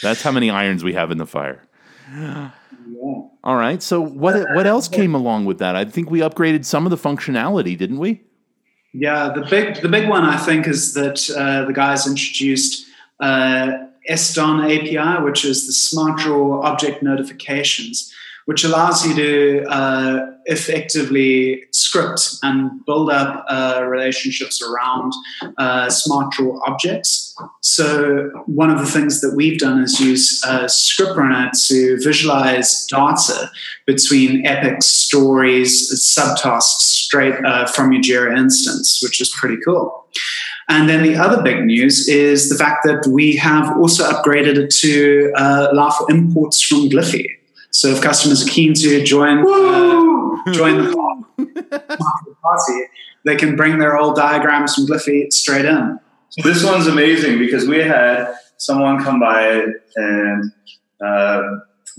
that's 0.04 0.22
how 0.22 0.32
many 0.32 0.52
irons 0.52 0.84
we 0.84 0.94
have 0.94 1.10
in 1.10 1.18
the 1.18 1.26
fire. 1.26 1.64
yeah. 2.12 2.52
All 3.44 3.56
right. 3.56 3.82
So 3.82 4.00
what 4.00 4.36
what 4.54 4.68
else 4.68 4.88
came 4.88 5.16
along 5.16 5.46
with 5.46 5.58
that? 5.58 5.76
I 5.76 5.86
think 5.86 6.12
we 6.12 6.20
upgraded 6.20 6.66
some 6.66 6.86
of 6.86 6.92
the 6.92 6.98
functionality, 6.98 7.76
didn't 7.76 7.98
we? 7.98 8.22
Yeah, 8.94 9.32
the 9.34 9.42
big 9.42 9.82
the 9.82 9.90
big 9.90 10.08
one 10.08 10.24
I 10.24 10.38
think 10.38 10.68
is 10.68 10.94
that 10.94 11.30
uh, 11.36 11.66
the 11.66 11.74
guys 11.74 12.06
introduced 12.08 12.86
uh, 13.20 13.72
SDON 14.10 14.64
API, 14.64 15.24
which 15.24 15.44
is 15.44 15.66
the 15.66 15.74
Smart 15.74 16.20
Draw 16.20 16.62
Object 16.62 17.04
Notifications, 17.04 18.14
which 18.48 18.64
allows 18.64 19.06
you 19.06 19.14
to 19.14 19.66
uh, 19.70 20.26
effectively 20.46 21.64
script 21.74 22.38
and 22.44 22.86
build 22.86 23.10
up 23.10 23.46
uh, 23.50 23.84
relationships 23.86 24.64
around 24.64 25.12
uh, 25.58 25.90
Smart 25.90 26.32
Draw 26.32 26.58
objects. 26.66 27.36
So 27.60 28.30
one 28.46 28.70
of 28.70 28.80
the 28.80 28.86
things 28.86 29.20
that 29.20 29.36
we've 29.36 29.60
done 29.60 29.84
is 29.84 30.00
use 30.00 30.42
uh, 30.46 30.64
ScriptRunner 30.64 31.52
to 31.68 32.00
visualize 32.02 32.86
data 32.86 33.52
between 33.86 34.46
epics, 34.46 34.86
stories, 34.86 35.92
subtasks 35.92 36.88
straight 37.04 37.36
uh, 37.44 37.66
from 37.68 37.92
your 37.92 38.02
Jira 38.02 38.38
instance, 38.38 39.02
which 39.04 39.20
is 39.20 39.30
pretty 39.38 39.58
cool. 39.66 40.06
And 40.70 40.88
then 40.88 41.04
the 41.04 41.18
other 41.18 41.44
big 41.44 41.66
news 41.66 42.08
is 42.08 42.50
the 42.50 42.56
fact 42.56 42.86
that 42.86 43.08
we 43.12 43.36
have 43.36 43.78
also 43.78 44.10
upgraded 44.10 44.58
it 44.58 44.70
to 44.82 45.34
uh, 45.36 45.68
allow 45.72 45.90
for 45.90 46.10
imports 46.10 46.62
from 46.62 46.90
Gliffy. 46.90 47.37
So 47.78 47.90
if 47.90 48.02
customers 48.02 48.44
are 48.44 48.50
keen 48.50 48.74
to 48.74 49.04
join 49.04 49.38
uh, 49.38 50.52
join 50.52 50.84
the 50.84 50.96
party, 52.42 52.82
they 53.24 53.36
can 53.36 53.56
bring 53.56 53.78
their 53.78 53.96
old 53.96 54.16
diagrams 54.16 54.74
from 54.74 54.88
Gliffy 54.88 55.32
straight 55.32 55.66
in. 55.66 56.00
So 56.30 56.50
this 56.50 56.64
one's 56.64 56.88
amazing 56.88 57.38
because 57.38 57.68
we 57.68 57.78
had 57.78 58.34
someone 58.58 59.04
come 59.04 59.20
by 59.20 59.68
and 59.96 60.52
uh, 61.06 61.44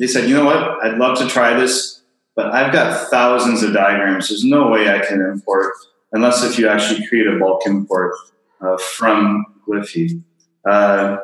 they 0.00 0.08
said, 0.08 0.28
you 0.28 0.34
know 0.34 0.46
what, 0.46 0.84
I'd 0.84 0.98
love 0.98 1.16
to 1.18 1.28
try 1.28 1.54
this, 1.54 2.02
but 2.34 2.46
I've 2.46 2.72
got 2.72 3.08
thousands 3.08 3.62
of 3.62 3.72
diagrams. 3.72 4.30
There's 4.30 4.42
no 4.42 4.70
way 4.70 4.92
I 4.92 4.98
can 4.98 5.20
import 5.20 5.74
unless 6.10 6.42
if 6.42 6.58
you 6.58 6.68
actually 6.68 7.06
create 7.06 7.28
a 7.28 7.38
bulk 7.38 7.62
import 7.66 8.16
uh, 8.60 8.78
from 8.78 9.46
Gliffy. 9.64 10.24
Uh, 10.68 11.18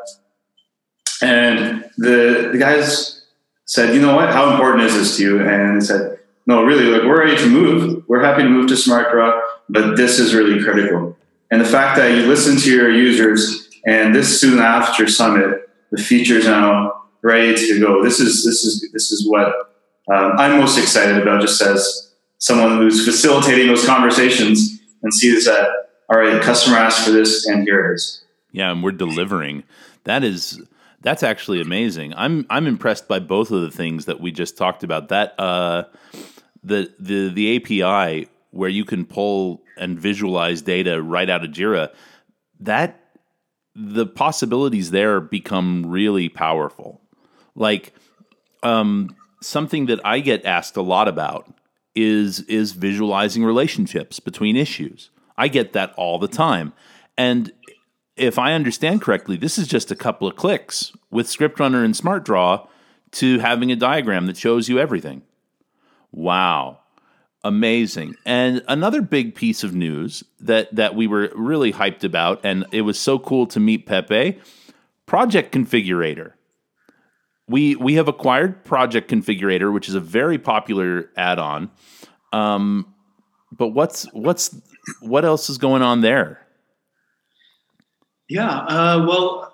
and 1.20 1.90
the, 1.98 2.50
the 2.52 2.58
guys 2.58 3.23
said, 3.66 3.94
you 3.94 4.00
know 4.00 4.14
what, 4.14 4.30
how 4.30 4.52
important 4.52 4.84
is 4.84 4.94
this 4.94 5.16
to 5.16 5.22
you? 5.22 5.48
And 5.48 5.84
said, 5.84 6.18
no, 6.46 6.64
really, 6.64 6.84
like 6.84 7.02
we're 7.02 7.24
ready 7.24 7.36
to 7.36 7.46
move. 7.48 8.04
We're 8.08 8.22
happy 8.22 8.42
to 8.42 8.48
move 8.48 8.68
to 8.68 8.74
SmartDraw, 8.74 9.40
but 9.68 9.96
this 9.96 10.18
is 10.18 10.34
really 10.34 10.62
critical. 10.62 11.16
And 11.50 11.60
the 11.60 11.64
fact 11.64 11.96
that 11.96 12.12
you 12.12 12.26
listen 12.26 12.56
to 12.58 12.70
your 12.70 12.90
users 12.90 13.70
and 13.86 14.14
this 14.14 14.40
soon 14.40 14.58
after 14.58 15.08
summit, 15.08 15.70
the 15.90 16.02
features 16.02 16.46
now 16.46 17.04
ready 17.22 17.54
to 17.54 17.80
go. 17.80 18.02
This 18.02 18.20
is 18.20 18.44
this 18.44 18.64
is 18.64 18.90
this 18.92 19.10
is 19.12 19.28
what 19.28 19.48
um, 20.12 20.32
I'm 20.36 20.58
most 20.58 20.78
excited 20.78 21.20
about. 21.20 21.40
Just 21.40 21.62
as 21.62 22.12
someone 22.38 22.78
who's 22.78 23.04
facilitating 23.04 23.68
those 23.68 23.86
conversations 23.86 24.80
and 25.02 25.12
sees 25.12 25.46
that 25.46 25.68
all 26.10 26.18
right, 26.18 26.34
the 26.34 26.40
customer 26.40 26.76
asked 26.76 27.04
for 27.04 27.12
this, 27.12 27.46
and 27.46 27.62
here 27.62 27.90
it 27.90 27.94
is. 27.94 28.22
Yeah, 28.52 28.70
and 28.70 28.82
we're 28.82 28.92
delivering. 28.92 29.64
That 30.04 30.22
is 30.22 30.60
that's 31.04 31.22
actually 31.22 31.60
amazing. 31.60 32.14
I'm 32.16 32.46
I'm 32.50 32.66
impressed 32.66 33.06
by 33.06 33.20
both 33.20 33.50
of 33.50 33.60
the 33.60 33.70
things 33.70 34.06
that 34.06 34.20
we 34.20 34.32
just 34.32 34.56
talked 34.56 34.82
about. 34.82 35.08
That 35.08 35.38
uh, 35.38 35.84
the 36.64 36.92
the 36.98 37.28
the 37.28 37.56
API 37.56 38.28
where 38.50 38.70
you 38.70 38.84
can 38.84 39.04
pull 39.04 39.62
and 39.76 40.00
visualize 40.00 40.62
data 40.62 41.02
right 41.02 41.28
out 41.28 41.44
of 41.44 41.50
Jira. 41.50 41.90
That 42.58 43.00
the 43.76 44.06
possibilities 44.06 44.92
there 44.92 45.20
become 45.20 45.84
really 45.86 46.28
powerful. 46.30 47.02
Like 47.54 47.92
um, 48.62 49.14
something 49.42 49.86
that 49.86 50.00
I 50.06 50.20
get 50.20 50.46
asked 50.46 50.76
a 50.76 50.82
lot 50.82 51.06
about 51.06 51.52
is 51.94 52.40
is 52.42 52.72
visualizing 52.72 53.44
relationships 53.44 54.20
between 54.20 54.56
issues. 54.56 55.10
I 55.36 55.48
get 55.48 55.74
that 55.74 55.92
all 55.96 56.18
the 56.18 56.28
time. 56.28 56.72
And 57.18 57.52
if 58.16 58.38
I 58.38 58.52
understand 58.52 59.02
correctly, 59.02 59.36
this 59.36 59.58
is 59.58 59.66
just 59.66 59.90
a 59.90 59.96
couple 59.96 60.28
of 60.28 60.36
clicks 60.36 60.92
with 61.10 61.26
ScriptRunner 61.26 61.84
and 61.84 61.94
SmartDraw 61.94 62.66
to 63.12 63.38
having 63.38 63.72
a 63.72 63.76
diagram 63.76 64.26
that 64.26 64.36
shows 64.36 64.68
you 64.68 64.78
everything. 64.78 65.22
Wow. 66.12 66.80
Amazing. 67.42 68.14
And 68.24 68.62
another 68.68 69.02
big 69.02 69.34
piece 69.34 69.64
of 69.64 69.74
news 69.74 70.24
that 70.40 70.74
that 70.74 70.94
we 70.94 71.06
were 71.06 71.30
really 71.34 71.72
hyped 71.72 72.02
about 72.02 72.40
and 72.44 72.64
it 72.72 72.82
was 72.82 72.98
so 72.98 73.18
cool 73.18 73.46
to 73.48 73.60
meet 73.60 73.86
Pepe, 73.86 74.38
Project 75.06 75.54
Configurator. 75.54 76.32
We 77.46 77.76
we 77.76 77.94
have 77.94 78.08
acquired 78.08 78.64
Project 78.64 79.10
Configurator, 79.10 79.72
which 79.72 79.88
is 79.88 79.94
a 79.94 80.00
very 80.00 80.38
popular 80.38 81.10
add-on. 81.16 81.70
Um, 82.32 82.94
but 83.52 83.68
what's 83.68 84.04
what's 84.12 84.58
what 85.00 85.26
else 85.26 85.50
is 85.50 85.58
going 85.58 85.82
on 85.82 86.00
there? 86.00 86.43
Yeah, 88.28 88.48
uh, 88.50 89.04
well, 89.06 89.52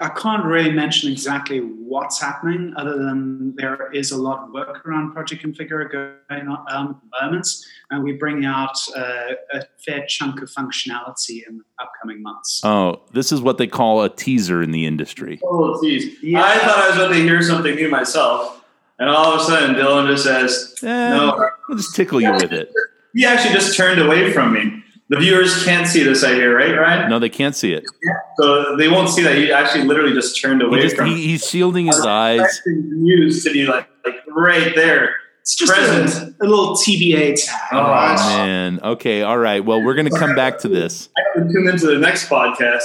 I 0.00 0.08
can't 0.08 0.44
really 0.44 0.72
mention 0.72 1.10
exactly 1.12 1.58
what's 1.58 2.20
happening, 2.20 2.72
other 2.76 2.96
than 2.98 3.54
there 3.56 3.90
is 3.92 4.10
a 4.10 4.16
lot 4.16 4.44
of 4.44 4.52
work 4.52 4.84
around 4.86 5.12
Project 5.12 5.44
Configure 5.44 5.90
going 6.28 6.48
on 6.48 6.64
um, 6.70 6.88
at 6.88 7.20
the 7.20 7.26
moment, 7.26 7.48
and 7.90 8.02
we're 8.02 8.18
bringing 8.18 8.44
out 8.46 8.76
uh, 8.96 9.32
a 9.52 9.62
fair 9.84 10.04
chunk 10.08 10.42
of 10.42 10.48
functionality 10.50 11.46
in 11.48 11.58
the 11.58 11.64
upcoming 11.80 12.22
months. 12.22 12.60
Oh, 12.64 13.02
this 13.12 13.30
is 13.32 13.40
what 13.40 13.58
they 13.58 13.66
call 13.66 14.02
a 14.02 14.08
teaser 14.08 14.62
in 14.62 14.70
the 14.72 14.86
industry. 14.86 15.40
Oh, 15.44 15.80
geez. 15.82 16.16
I 16.34 16.58
thought 16.58 16.78
I 16.78 16.88
was 16.88 16.96
about 16.96 17.08
to 17.08 17.14
hear 17.14 17.42
something 17.42 17.74
new 17.76 17.88
myself, 17.90 18.64
and 18.98 19.08
all 19.08 19.34
of 19.34 19.40
a 19.40 19.44
sudden 19.44 19.76
Dylan 19.76 20.08
just 20.08 20.24
says, 20.24 20.74
Eh, 20.82 20.86
"No." 20.86 21.48
I'll 21.68 21.76
just 21.76 21.94
tickle 21.94 22.20
you 22.20 22.32
with 22.32 22.52
it. 22.52 22.72
He 23.14 23.24
actually 23.24 23.54
just 23.54 23.76
turned 23.76 24.00
away 24.00 24.32
from 24.32 24.52
me. 24.52 24.82
The 25.10 25.18
viewers 25.18 25.64
can't 25.64 25.88
see 25.88 26.04
this, 26.04 26.22
I 26.22 26.34
hear, 26.34 26.56
right, 26.56 26.72
Ryan? 26.72 27.10
No, 27.10 27.18
they 27.18 27.28
can't 27.28 27.56
see 27.56 27.72
it. 27.72 27.84
So 28.38 28.76
they 28.76 28.86
won't 28.86 29.08
see 29.08 29.24
that. 29.24 29.36
He 29.36 29.50
actually 29.50 29.82
literally 29.84 30.14
just 30.14 30.40
turned 30.40 30.60
He 30.62 30.66
away 30.68 30.82
just, 30.82 30.94
from 30.94 31.06
he, 31.08 31.26
he's 31.26 31.48
shielding 31.48 31.86
his 31.86 31.98
eyes. 31.98 32.40
Expecting 32.40 32.90
the 32.90 32.96
news 32.96 33.42
to 33.42 33.52
be 33.52 33.66
like, 33.66 33.88
like 34.06 34.20
right 34.28 34.72
there. 34.76 35.16
It's 35.40 35.56
just 35.56 35.72
Present. 35.72 36.36
a, 36.40 36.44
a 36.44 36.46
little 36.46 36.76
TBA 36.76 37.44
tag. 37.44 37.58
Oh, 37.72 37.78
Oh 37.80 38.36
man. 38.36 38.78
Okay. 38.84 39.22
All 39.22 39.38
right. 39.38 39.64
Well, 39.64 39.82
we're 39.82 39.94
gonna 39.94 40.10
come 40.16 40.36
back 40.36 40.58
to 40.58 40.68
this. 40.68 41.08
I 41.18 41.22
haven't 41.34 41.52
tuned 41.52 41.68
into 41.68 41.86
the 41.86 41.98
next 41.98 42.28
podcast. 42.28 42.82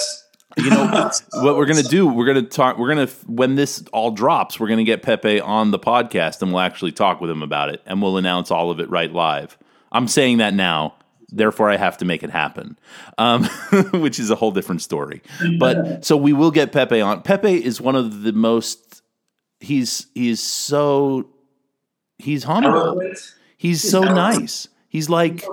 You 0.58 0.72
know 0.72 0.86
what 1.44 1.58
we're 1.58 1.65
gonna 1.67 1.84
do? 1.84 2.08
We're 2.08 2.25
gonna 2.25 2.41
talk. 2.41 2.79
We're 2.79 2.88
gonna 2.88 3.08
when 3.27 3.53
this 3.53 3.84
all 3.94 4.10
drops, 4.10 4.60
we're 4.60 4.70
gonna 4.70 4.84
get 4.84 5.03
Pepe 5.03 5.41
on 5.41 5.70
the 5.70 5.79
podcast, 5.79 6.41
and 6.41 6.51
we'll 6.51 6.62
actually 6.62 6.94
talk 6.94 7.22
with 7.22 7.29
him 7.29 7.44
about 7.44 7.70
it, 7.70 7.82
and 7.86 8.01
we'll 8.01 8.17
announce 8.17 8.50
all 8.50 8.72
of 8.72 8.79
it 8.79 8.89
right 8.89 9.12
live. 9.12 9.58
I'm 9.91 10.08
saying 10.08 10.38
that 10.38 10.55
now. 10.55 10.96
Therefore, 11.35 11.69
I 11.69 11.75
have 11.75 11.97
to 11.97 12.05
make 12.05 12.23
it 12.23 12.29
happen, 12.29 12.79
um, 13.17 13.43
which 13.91 14.19
is 14.19 14.29
a 14.29 14.35
whole 14.35 14.51
different 14.51 14.81
story. 14.81 15.21
But 15.59 16.05
so 16.05 16.15
we 16.15 16.33
will 16.33 16.51
get 16.51 16.71
Pepe 16.71 17.01
on. 17.01 17.21
Pepe 17.21 17.63
is 17.63 17.81
one 17.81 17.95
of 17.95 18.23
the 18.23 18.31
most. 18.31 19.01
He's 19.59 20.07
he's 20.15 20.39
so 20.39 21.29
he's 22.17 22.45
humble. 22.45 23.01
He's 23.57 23.89
so 23.89 24.01
nice. 24.01 24.67
He's 24.87 25.09
like 25.09 25.45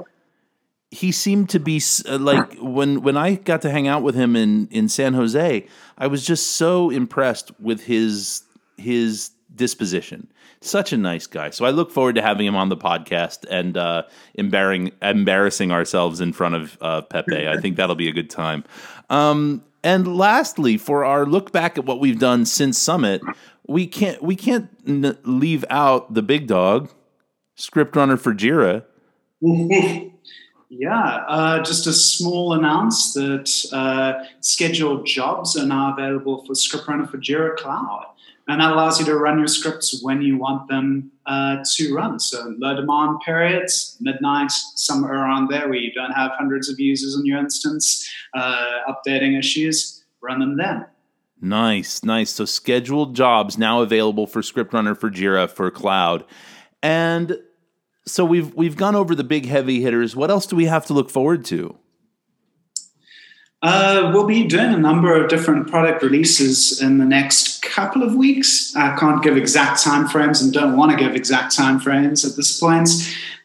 he 0.92 1.10
seemed 1.10 1.48
to 1.48 1.58
be 1.58 1.80
uh, 2.06 2.18
like 2.18 2.54
when 2.60 3.02
when 3.02 3.16
I 3.16 3.34
got 3.34 3.62
to 3.62 3.70
hang 3.70 3.88
out 3.88 4.02
with 4.02 4.14
him 4.14 4.36
in 4.36 4.68
in 4.68 4.88
San 4.88 5.14
Jose, 5.14 5.66
I 5.98 6.06
was 6.06 6.24
just 6.24 6.52
so 6.52 6.90
impressed 6.90 7.50
with 7.58 7.84
his 7.84 8.42
his 8.76 9.30
disposition. 9.54 10.30
Such 10.61 10.92
a 10.92 10.97
nice 10.97 11.26
guy. 11.26 11.50
So 11.50 11.64
I 11.64 11.71
look 11.71 11.90
forward 11.90 12.14
to 12.16 12.23
having 12.23 12.47
him 12.47 12.56
on 12.56 12.68
the 12.68 12.76
podcast 12.76 13.44
and 13.50 13.76
uh, 13.76 14.04
embarrassing 14.35 14.92
embarrassing 15.02 15.73
ourselves 15.73 16.21
in 16.21 16.32
front 16.32 16.54
of 16.54 16.78
uh, 16.80 17.02
Pepe. 17.02 17.49
I 17.49 17.59
think 17.61 17.76
that'll 17.76 17.97
be 17.97 18.09
a 18.09 18.12
good 18.12 18.30
time. 18.30 18.64
Um, 19.11 19.64
and 19.85 20.16
lastly, 20.16 20.76
for 20.76 21.04
our 21.04 21.26
look 21.26 21.52
back 21.52 21.76
at 21.76 21.85
what 21.85 22.00
we've 22.00 22.18
done 22.18 22.47
since 22.47 22.78
Summit, 22.78 23.23
we 23.66 23.87
can't 23.87 24.23
we 24.23 24.37
can't 24.37 24.71
n- 24.87 25.18
leave 25.25 25.64
out 25.71 26.14
the 26.14 26.23
big 26.23 26.47
dog, 26.47 26.90
script 27.56 27.97
runner 27.97 28.16
for 28.16 28.35
Jira. 28.35 28.85
Yeah, 30.75 31.25
uh, 31.28 31.62
just 31.62 31.87
a 31.87 31.92
small 31.92 32.54
announce 32.54 33.12
that 33.12 33.68
uh, 33.75 34.25
scheduled 34.40 35.04
jobs 35.04 35.54
are 35.54 35.66
now 35.66 35.92
available 35.92 36.47
for 36.47 36.54
ScriptRunner 36.54 37.11
for 37.11 37.18
Jira 37.18 37.54
Cloud. 37.56 38.06
And 38.49 38.61
that 38.61 38.72
allows 38.72 38.99
you 38.99 39.06
to 39.06 39.16
run 39.16 39.38
your 39.38 39.46
scripts 39.46 40.02
when 40.02 40.20
you 40.20 40.37
want 40.37 40.68
them 40.68 41.12
uh, 41.26 41.58
to 41.75 41.94
run. 41.94 42.18
So 42.18 42.54
low 42.58 42.75
demand 42.75 43.20
periods, 43.25 43.96
midnight, 44.00 44.50
somewhere 44.50 45.14
around 45.14 45.49
there 45.49 45.68
where 45.68 45.78
you 45.78 45.92
don't 45.92 46.12
have 46.12 46.32
hundreds 46.32 46.68
of 46.68 46.80
users 46.80 47.14
in 47.14 47.25
your 47.25 47.38
instance, 47.38 48.11
uh, 48.34 48.78
updating 48.88 49.38
issues, 49.38 50.04
run 50.20 50.40
them 50.40 50.56
then. 50.56 50.87
Nice, 51.40 52.04
nice. 52.04 52.30
So 52.30 52.44
scheduled 52.44 53.16
jobs 53.16 53.58
now 53.58 53.82
available 53.82 54.26
for 54.26 54.42
Script 54.42 54.72
Runner 54.72 54.94
for 54.94 55.11
Jira 55.11 55.50
for 55.50 55.70
cloud, 55.72 56.25
and 56.82 57.37
so 58.06 58.25
we've 58.25 58.54
we've 58.54 58.76
gone 58.76 58.94
over 58.94 59.16
the 59.16 59.25
big 59.25 59.46
heavy 59.46 59.80
hitters. 59.80 60.14
What 60.14 60.30
else 60.30 60.46
do 60.46 60.54
we 60.54 60.66
have 60.66 60.87
to 60.87 60.92
look 60.92 61.11
forward 61.11 61.44
to? 61.46 61.76
Uh, 63.62 64.11
we'll 64.12 64.26
be 64.26 64.45
doing 64.45 64.75
a 64.75 64.76
number 64.76 65.14
of 65.14 65.31
different 65.31 65.69
product 65.71 66.02
releases 66.02 66.83
in 66.83 66.99
the 66.99 67.04
next 67.04 67.62
couple 67.62 68.02
of 68.02 68.16
weeks. 68.16 68.75
I 68.75 68.97
can't 68.97 69.23
give 69.23 69.37
exact 69.37 69.78
timeframes 69.78 70.42
and 70.42 70.52
don't 70.52 70.76
want 70.76 70.90
to 70.90 70.97
give 70.97 71.14
exact 71.14 71.57
timeframes 71.57 72.28
at 72.28 72.35
this 72.35 72.59
point, 72.59 72.90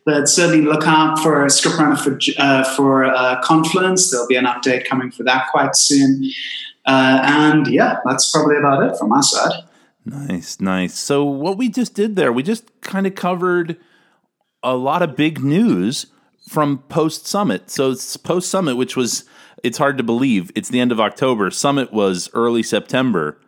but 0.05 0.27
certainly 0.27 0.65
look 0.65 0.87
out 0.87 1.19
for 1.19 1.45
a 1.45 1.49
script 1.51 1.77
runner 1.77 1.95
for 1.95 2.17
uh, 2.39 2.63
for 2.75 3.05
uh, 3.05 3.39
Confluence. 3.43 4.09
There'll 4.09 4.27
be 4.27 4.35
an 4.35 4.45
update 4.45 4.85
coming 4.85 5.11
for 5.11 5.21
that 5.23 5.49
quite 5.51 5.75
soon. 5.75 6.23
Uh, 6.87 7.19
and 7.23 7.67
yeah, 7.67 7.99
that's 8.03 8.31
probably 8.31 8.57
about 8.57 8.81
it 8.83 8.97
from 8.97 9.09
my 9.09 9.21
side. 9.21 9.51
Nice, 10.03 10.59
nice. 10.59 10.97
So 10.97 11.25
what 11.25 11.57
we 11.57 11.69
just 11.69 11.93
did 11.93 12.15
there, 12.15 12.33
we 12.33 12.41
just 12.41 12.81
kind 12.81 13.05
of 13.05 13.13
covered 13.13 13.77
a 14.63 14.75
lot 14.75 15.03
of 15.03 15.15
big 15.15 15.43
news 15.43 16.07
from 16.49 16.79
post 16.89 17.27
summit. 17.27 17.69
So 17.69 17.93
post 18.23 18.49
summit, 18.49 18.77
which 18.77 18.95
was 18.95 19.25
it's 19.63 19.77
hard 19.77 19.97
to 19.97 20.03
believe. 20.03 20.51
It's 20.55 20.69
the 20.69 20.79
end 20.79 20.91
of 20.91 20.99
October. 20.99 21.51
Summit 21.51 21.91
was 21.91 22.29
early 22.33 22.63
September. 22.63 23.39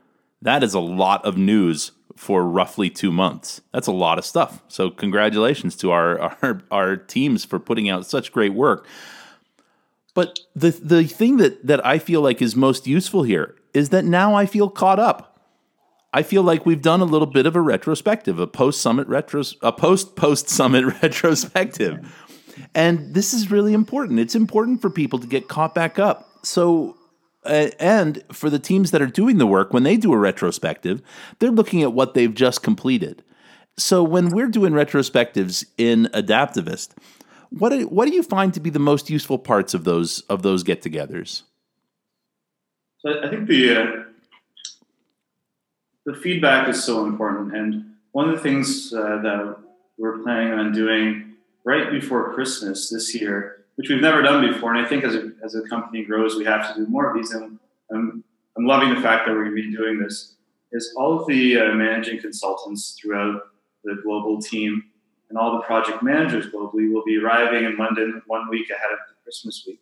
That 0.42 0.64
is 0.64 0.74
a 0.74 0.80
lot 0.80 1.24
of 1.26 1.38
news 1.38 1.92
for 2.16 2.44
roughly 2.44 2.90
two 2.90 3.12
months. 3.12 3.62
That's 3.72 3.88
a 3.88 3.94
lot 3.94 4.18
of 4.18 4.26
stuff. 4.26 4.62
So 4.68 4.90
congratulations 4.90 5.76
to 5.78 5.92
our 5.92 6.20
our, 6.42 6.62
our 6.72 6.98
teams 6.98 7.46
for 7.46 7.60
putting 7.60 7.90
out 7.90 8.06
such 8.06 8.32
great 8.32 8.54
work. 8.54 8.86
But 10.14 10.40
the 10.56 10.72
the 10.72 11.06
thing 11.06 11.38
that 11.38 11.66
that 11.66 11.86
I 11.86 12.00
feel 12.00 12.22
like 12.22 12.42
is 12.42 12.56
most 12.56 12.88
useful 12.88 13.24
here 13.24 13.56
is 13.74 13.90
that 13.90 14.04
now 14.04 14.36
I 14.36 14.46
feel 14.46 14.70
caught 14.70 15.00
up. 15.00 15.40
I 16.12 16.24
feel 16.24 16.42
like 16.42 16.66
we've 16.66 16.82
done 16.82 17.02
a 17.02 17.06
little 17.06 17.28
bit 17.28 17.46
of 17.46 17.56
a 17.56 17.62
retrospective, 17.62 18.40
a 18.40 18.48
post 18.48 18.82
summit 18.82 19.08
retros, 19.08 19.56
a 19.62 19.72
post 19.72 20.16
post 20.16 20.50
summit 20.50 20.86
retrospective. 21.04 22.00
And 22.74 23.14
this 23.14 23.34
is 23.34 23.52
really 23.52 23.74
important. 23.74 24.20
It's 24.20 24.36
important 24.36 24.82
for 24.82 24.90
people 24.90 25.20
to 25.20 25.28
get 25.28 25.48
caught 25.48 25.76
back 25.76 26.00
up. 26.00 26.30
So, 26.44 26.98
uh, 27.46 27.70
and 27.80 28.24
for 28.32 28.50
the 28.50 28.60
teams 28.60 28.92
that 28.92 29.02
are 29.02 29.08
doing 29.08 29.38
the 29.38 29.48
work, 29.48 29.74
when 29.74 29.84
they 29.84 29.98
do 29.98 30.14
a 30.14 30.18
retrospective, 30.18 31.02
they're 31.40 31.52
looking 31.52 31.82
at 31.82 31.94
what 31.94 32.14
they've 32.14 32.34
just 32.34 32.64
completed. 32.64 33.24
So, 33.78 34.04
when 34.04 34.30
we're 34.30 34.50
doing 34.50 34.74
retrospectives 34.74 35.66
in 35.78 36.10
Adaptavist, 36.14 36.90
what 37.50 37.70
do, 37.70 37.88
what 37.88 38.08
do 38.08 38.14
you 38.14 38.24
find 38.24 38.54
to 38.54 38.60
be 38.60 38.70
the 38.70 38.80
most 38.80 39.10
useful 39.10 39.40
parts 39.40 39.74
of 39.74 39.84
those 39.84 40.22
of 40.22 40.44
those 40.44 40.64
get-togethers? 40.64 41.44
So 43.00 43.24
I 43.24 43.30
think 43.30 43.48
the 43.48 43.76
uh, 43.76 44.04
the 46.06 46.14
feedback 46.14 46.68
is 46.68 46.84
so 46.84 47.06
important, 47.06 47.56
and 47.56 47.96
one 48.12 48.30
of 48.30 48.36
the 48.36 48.42
things 48.42 48.94
uh, 48.94 49.20
that 49.24 49.58
we're 49.98 50.20
planning 50.20 50.54
on 50.54 50.72
doing 50.74 51.36
right 51.64 51.92
before 51.92 52.34
Christmas 52.34 52.90
this 52.90 53.14
year, 53.16 53.66
which 53.76 53.90
we've 53.90 54.02
never 54.02 54.22
done 54.22 54.46
before. 54.46 54.74
And 54.74 54.86
I 54.86 54.88
think 54.88 55.04
as 55.04 55.16
a, 55.16 55.32
as 55.44 55.56
a 55.56 55.62
company 55.64 56.04
grows, 56.04 56.36
we 56.36 56.46
have 56.46 56.74
to 56.74 56.80
do 56.80 56.90
more 56.90 57.10
of 57.10 57.16
these. 57.16 57.32
And 57.32 57.60
I'm, 57.92 58.24
I'm 58.58 58.66
loving 58.66 58.94
the 58.94 59.02
fact 59.02 59.26
that 59.26 59.34
we're 59.34 59.46
going 59.46 59.56
to 59.56 59.70
be 59.70 59.76
doing 59.76 60.00
this. 60.00 60.36
Is 60.72 60.94
all 60.98 61.20
of 61.20 61.28
the 61.28 61.60
uh, 61.60 61.74
managing 61.74 62.20
consultants 62.20 62.96
throughout 63.00 63.42
the 63.84 64.00
global 64.04 64.40
team 64.40 64.84
and 65.30 65.38
all 65.38 65.54
the 65.54 65.64
project 65.64 66.04
managers 66.04 66.48
globally 66.48 66.92
will 66.92 67.04
be 67.04 67.18
arriving 67.18 67.66
in 67.66 67.76
London 67.78 68.22
one 68.28 68.50
week 68.50 68.70
ahead 68.70 68.92
of 68.92 69.00
the 69.08 69.16
Christmas 69.24 69.64
week. 69.66 69.82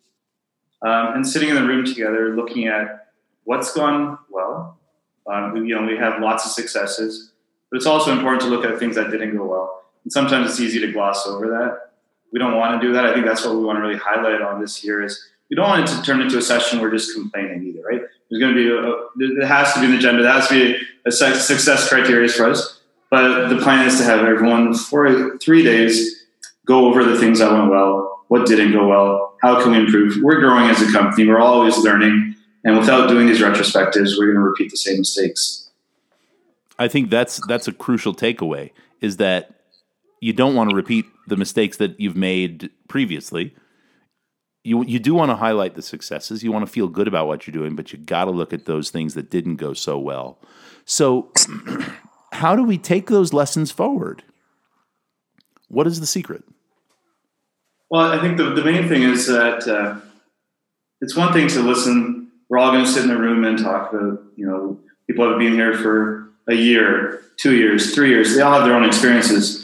Um, 0.80 1.14
and 1.14 1.26
sitting 1.26 1.48
in 1.48 1.56
the 1.56 1.64
room 1.64 1.84
together, 1.84 2.34
looking 2.34 2.68
at 2.68 3.08
what's 3.44 3.72
gone 3.74 4.18
well. 4.30 4.78
Um, 5.26 5.56
you 5.66 5.74
know, 5.74 5.86
we 5.86 5.96
have 5.96 6.22
lots 6.22 6.46
of 6.46 6.52
successes, 6.52 7.32
but 7.70 7.76
it's 7.76 7.86
also 7.86 8.12
important 8.12 8.42
to 8.42 8.48
look 8.48 8.64
at 8.64 8.78
things 8.78 8.94
that 8.96 9.10
didn't 9.10 9.36
go 9.36 9.44
well 9.44 9.77
and 10.08 10.12
sometimes 10.14 10.48
it's 10.50 10.58
easy 10.58 10.80
to 10.80 10.90
gloss 10.90 11.26
over 11.26 11.48
that. 11.48 11.90
We 12.32 12.38
don't 12.38 12.56
want 12.56 12.80
to 12.80 12.86
do 12.86 12.94
that. 12.94 13.04
I 13.04 13.12
think 13.12 13.26
that's 13.26 13.44
what 13.44 13.54
we 13.54 13.62
want 13.62 13.76
to 13.76 13.82
really 13.82 13.98
highlight 13.98 14.40
on 14.40 14.58
this 14.58 14.82
year 14.82 15.04
is 15.04 15.22
we 15.50 15.56
don't 15.56 15.68
want 15.68 15.86
it 15.86 15.94
to 15.94 16.02
turn 16.02 16.22
into 16.22 16.38
a 16.38 16.40
session 16.40 16.78
where 16.80 16.88
we're 16.88 16.96
just 16.96 17.14
complaining 17.14 17.62
either, 17.66 17.82
right? 17.86 18.00
There's 18.30 18.40
going 18.40 18.54
to 18.54 18.58
be, 18.58 18.70
a, 18.70 19.36
there 19.36 19.46
has 19.46 19.74
to 19.74 19.80
be 19.80 19.86
an 19.86 19.92
agenda. 19.92 20.22
There 20.22 20.32
has 20.32 20.48
to 20.48 20.54
be 20.54 20.82
a 21.04 21.12
success 21.12 21.90
criteria 21.90 22.26
for 22.30 22.48
us. 22.48 22.80
But 23.10 23.48
the 23.48 23.58
plan 23.58 23.86
is 23.86 23.98
to 23.98 24.04
have 24.04 24.20
everyone 24.20 24.72
for 24.72 25.36
three 25.36 25.62
days 25.62 26.24
go 26.64 26.86
over 26.86 27.04
the 27.04 27.18
things 27.18 27.40
that 27.40 27.52
went 27.52 27.68
well, 27.68 28.24
what 28.28 28.46
didn't 28.46 28.72
go 28.72 28.88
well, 28.88 29.36
how 29.42 29.62
can 29.62 29.72
we 29.72 29.78
improve. 29.78 30.22
We're 30.22 30.40
growing 30.40 30.70
as 30.70 30.80
a 30.80 30.90
company. 30.90 31.28
We're 31.28 31.38
always 31.38 31.76
learning. 31.76 32.34
And 32.64 32.78
without 32.78 33.10
doing 33.10 33.26
these 33.26 33.40
retrospectives, 33.40 34.18
we're 34.18 34.32
going 34.32 34.36
to 34.36 34.40
repeat 34.40 34.70
the 34.70 34.78
same 34.78 35.00
mistakes. 35.00 35.68
I 36.78 36.88
think 36.88 37.10
that's 37.10 37.46
that's 37.46 37.68
a 37.68 37.72
crucial 37.72 38.14
takeaway 38.14 38.70
is 39.02 39.18
that 39.18 39.57
you 40.20 40.32
don't 40.32 40.54
want 40.54 40.70
to 40.70 40.76
repeat 40.76 41.06
the 41.26 41.36
mistakes 41.36 41.76
that 41.78 41.98
you've 42.00 42.16
made 42.16 42.70
previously. 42.88 43.54
You 44.64 44.84
you 44.84 44.98
do 44.98 45.14
want 45.14 45.30
to 45.30 45.36
highlight 45.36 45.74
the 45.74 45.82
successes. 45.82 46.42
You 46.42 46.52
want 46.52 46.66
to 46.66 46.72
feel 46.72 46.88
good 46.88 47.08
about 47.08 47.26
what 47.26 47.46
you're 47.46 47.52
doing, 47.52 47.76
but 47.76 47.92
you 47.92 47.98
got 47.98 48.24
to 48.24 48.30
look 48.30 48.52
at 48.52 48.66
those 48.66 48.90
things 48.90 49.14
that 49.14 49.30
didn't 49.30 49.56
go 49.56 49.72
so 49.72 49.98
well. 49.98 50.38
So, 50.84 51.32
how 52.32 52.56
do 52.56 52.64
we 52.64 52.78
take 52.78 53.08
those 53.08 53.32
lessons 53.32 53.70
forward? 53.70 54.24
What 55.68 55.86
is 55.86 56.00
the 56.00 56.06
secret? 56.06 56.44
Well, 57.90 58.12
I 58.12 58.20
think 58.20 58.36
the, 58.36 58.50
the 58.50 58.64
main 58.64 58.88
thing 58.88 59.02
is 59.02 59.26
that 59.26 59.66
uh, 59.66 60.00
it's 61.00 61.16
one 61.16 61.32
thing 61.32 61.48
to 61.48 61.60
listen. 61.60 62.30
We're 62.48 62.58
all 62.58 62.72
going 62.72 62.84
to 62.84 62.90
sit 62.90 63.04
in 63.04 63.10
a 63.10 63.18
room 63.18 63.44
and 63.44 63.58
talk 63.58 63.92
about, 63.92 64.22
you 64.36 64.46
know, 64.46 64.80
people 65.06 65.28
have 65.28 65.38
been 65.38 65.54
here 65.54 65.74
for 65.74 66.30
a 66.48 66.54
year, 66.54 67.22
two 67.36 67.54
years, 67.54 67.94
three 67.94 68.08
years. 68.08 68.34
They 68.34 68.42
all 68.42 68.54
have 68.54 68.64
their 68.64 68.74
own 68.74 68.84
experiences. 68.84 69.57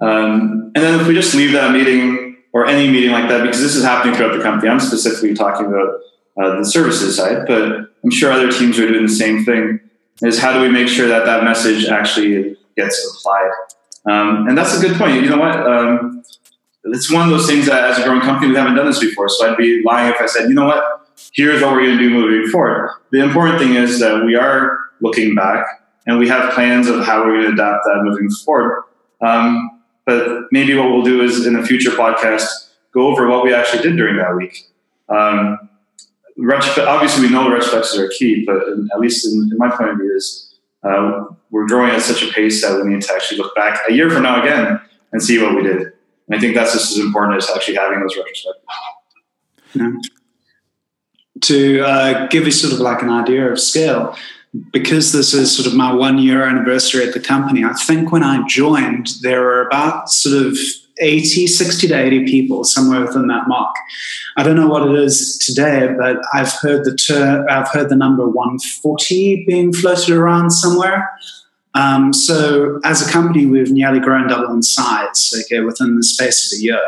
Um, 0.00 0.72
and 0.74 0.84
then 0.84 1.00
if 1.00 1.06
we 1.06 1.14
just 1.14 1.34
leave 1.34 1.52
that 1.52 1.72
meeting 1.72 2.36
or 2.52 2.66
any 2.66 2.90
meeting 2.90 3.12
like 3.12 3.28
that, 3.28 3.42
because 3.42 3.60
this 3.60 3.74
is 3.74 3.84
happening 3.84 4.14
throughout 4.14 4.36
the 4.36 4.42
company, 4.42 4.68
I'm 4.70 4.80
specifically 4.80 5.34
talking 5.34 5.66
about 5.66 6.00
uh, 6.40 6.58
the 6.58 6.64
services 6.64 7.16
side, 7.16 7.46
but 7.46 7.90
I'm 8.04 8.10
sure 8.10 8.30
other 8.30 8.50
teams 8.50 8.78
are 8.78 8.86
doing 8.86 9.06
the 9.06 9.12
same 9.12 9.44
thing. 9.44 9.80
Is 10.22 10.38
how 10.38 10.52
do 10.54 10.60
we 10.60 10.70
make 10.70 10.88
sure 10.88 11.08
that 11.08 11.26
that 11.26 11.44
message 11.44 11.86
actually 11.88 12.56
gets 12.76 13.18
applied? 13.18 13.50
Um, 14.06 14.48
and 14.48 14.56
that's 14.56 14.78
a 14.78 14.80
good 14.80 14.96
point. 14.96 15.22
You 15.22 15.28
know 15.28 15.38
what? 15.38 15.66
Um, 15.66 16.22
it's 16.84 17.10
one 17.12 17.24
of 17.24 17.30
those 17.30 17.46
things 17.46 17.66
that 17.66 17.90
as 17.90 17.98
a 17.98 18.04
growing 18.04 18.20
company, 18.20 18.50
we 18.50 18.56
haven't 18.56 18.76
done 18.76 18.86
this 18.86 19.00
before. 19.00 19.28
So 19.28 19.50
I'd 19.50 19.56
be 19.56 19.82
lying 19.84 20.12
if 20.12 20.20
I 20.20 20.26
said, 20.26 20.48
you 20.48 20.54
know 20.54 20.66
what? 20.66 21.08
Here's 21.34 21.62
what 21.62 21.72
we're 21.72 21.84
going 21.86 21.98
to 21.98 22.02
do 22.02 22.10
moving 22.10 22.50
forward. 22.50 22.90
The 23.10 23.22
important 23.22 23.58
thing 23.58 23.74
is 23.74 23.98
that 24.00 24.24
we 24.24 24.36
are 24.36 24.78
looking 25.00 25.34
back 25.34 25.66
and 26.06 26.18
we 26.18 26.28
have 26.28 26.52
plans 26.54 26.86
of 26.86 27.04
how 27.04 27.24
we're 27.24 27.42
going 27.42 27.56
to 27.56 27.62
adapt 27.62 27.84
that 27.84 28.00
moving 28.02 28.30
forward. 28.30 28.84
Um, 29.20 29.75
but 30.06 30.46
maybe 30.52 30.74
what 30.74 30.90
we'll 30.90 31.02
do 31.02 31.20
is 31.20 31.46
in 31.46 31.56
a 31.56 31.66
future 31.66 31.90
podcast, 31.90 32.46
go 32.92 33.08
over 33.08 33.28
what 33.28 33.44
we 33.44 33.52
actually 33.52 33.82
did 33.82 33.96
during 33.96 34.16
that 34.16 34.34
week. 34.36 34.68
Um, 35.08 35.68
obviously, 36.38 37.26
we 37.26 37.32
know 37.32 37.48
retrospectives 37.48 37.98
are 37.98 38.08
key, 38.08 38.44
but 38.46 38.68
in, 38.68 38.88
at 38.94 39.00
least 39.00 39.26
in, 39.26 39.50
in, 39.50 39.58
my 39.58 39.68
point 39.68 39.90
of 39.90 39.96
view, 39.96 40.14
is 40.14 40.54
uh, 40.82 41.24
we're 41.50 41.66
growing 41.66 41.90
at 41.90 42.02
such 42.02 42.22
a 42.22 42.32
pace 42.32 42.62
that 42.62 42.82
we 42.82 42.94
need 42.94 43.02
to 43.02 43.12
actually 43.12 43.38
look 43.38 43.54
back 43.54 43.80
a 43.88 43.92
year 43.92 44.08
from 44.08 44.22
now 44.22 44.42
again 44.42 44.80
and 45.12 45.22
see 45.22 45.42
what 45.42 45.54
we 45.54 45.62
did. 45.62 45.78
And 46.28 46.36
I 46.36 46.38
think 46.38 46.54
that's 46.54 46.72
just 46.72 46.92
as 46.92 46.98
important 46.98 47.38
as 47.38 47.50
actually 47.50 47.76
having 47.76 48.00
those 48.00 48.16
retrospectives. 48.16 49.74
Yeah. 49.74 49.92
To 51.42 51.80
uh, 51.82 52.26
give 52.28 52.46
you 52.46 52.50
sort 52.50 52.72
of 52.72 52.80
like 52.80 53.02
an 53.02 53.10
idea 53.10 53.50
of 53.50 53.60
scale, 53.60 54.16
because 54.72 55.12
this 55.12 55.34
is 55.34 55.54
sort 55.54 55.66
of 55.66 55.74
my 55.74 55.92
one 55.92 56.18
year 56.18 56.44
anniversary 56.44 57.06
at 57.06 57.14
the 57.14 57.20
company, 57.20 57.64
I 57.64 57.72
think 57.72 58.12
when 58.12 58.22
I 58.22 58.46
joined, 58.46 59.08
there 59.22 59.40
were 59.40 59.66
about 59.66 60.10
sort 60.10 60.46
of 60.46 60.56
80, 60.98 61.46
60 61.46 61.88
to 61.88 61.94
80 61.94 62.24
people, 62.24 62.64
somewhere 62.64 63.00
within 63.02 63.26
that 63.26 63.48
mark. 63.48 63.74
I 64.36 64.42
don't 64.42 64.56
know 64.56 64.68
what 64.68 64.88
it 64.88 64.94
is 64.96 65.38
today, 65.38 65.94
but 65.98 66.16
I've 66.32 66.52
heard 66.52 66.84
the 66.84 66.96
ter- 66.96 67.46
I've 67.48 67.68
heard 67.68 67.88
the 67.88 67.96
number 67.96 68.26
140 68.26 69.44
being 69.46 69.72
floated 69.72 70.16
around 70.16 70.50
somewhere. 70.50 71.10
Um, 71.74 72.14
so 72.14 72.80
as 72.84 73.06
a 73.06 73.12
company, 73.12 73.44
we've 73.44 73.70
nearly 73.70 74.00
grown 74.00 74.28
double 74.28 74.54
in 74.54 74.62
size 74.62 75.34
okay, 75.44 75.60
within 75.60 75.96
the 75.96 76.02
space 76.02 76.50
of 76.50 76.58
a 76.58 76.62
year, 76.62 76.80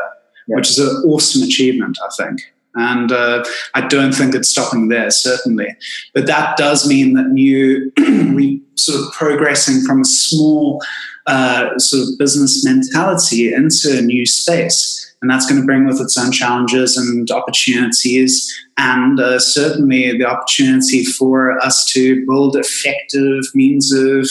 yeah. 0.47 0.57
which 0.57 0.71
is 0.71 0.79
an 0.79 1.03
awesome 1.05 1.43
achievement, 1.43 1.99
I 2.03 2.09
think. 2.17 2.41
And 2.75 3.11
uh, 3.11 3.45
I 3.75 3.87
don't 3.87 4.13
think 4.13 4.35
it's 4.35 4.49
stopping 4.49 4.89
there, 4.89 5.11
certainly. 5.11 5.69
But 6.15 6.27
that 6.27 6.57
does 6.57 6.89
mean 6.89 7.15
that 7.15 7.33
you 7.35 7.93
we 8.35 8.63
sort 8.77 9.01
of 9.01 9.13
progressing 9.13 9.83
from 9.83 10.03
a 10.03 10.05
small 10.05 10.81
uh, 11.27 11.79
sort 11.79 12.05
of 12.05 12.19
business 12.19 12.65
mentality 12.65 13.53
into 13.53 13.99
a 13.99 14.03
new 14.03 14.25
space. 14.25 15.05
and 15.21 15.31
that's 15.31 15.47
going 15.47 15.61
to 15.61 15.67
bring 15.67 15.87
with 15.87 16.01
its 16.01 16.17
own 16.17 16.31
challenges 16.31 16.97
and 16.97 17.29
opportunities, 17.31 18.55
and 18.77 19.19
uh, 19.19 19.39
certainly 19.39 20.17
the 20.17 20.25
opportunity 20.25 21.05
for 21.05 21.59
us 21.59 21.85
to 21.93 22.25
build 22.27 22.57
effective 22.57 23.45
means 23.55 23.93
of 23.93 24.27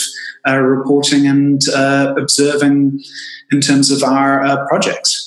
uh, 0.47 0.57
reporting 0.57 1.27
and 1.27 1.61
uh, 1.75 2.15
observing 2.17 2.99
in 3.51 3.59
terms 3.59 3.91
of 3.91 4.01
our 4.01 4.43
uh, 4.43 4.65
projects. 4.67 5.26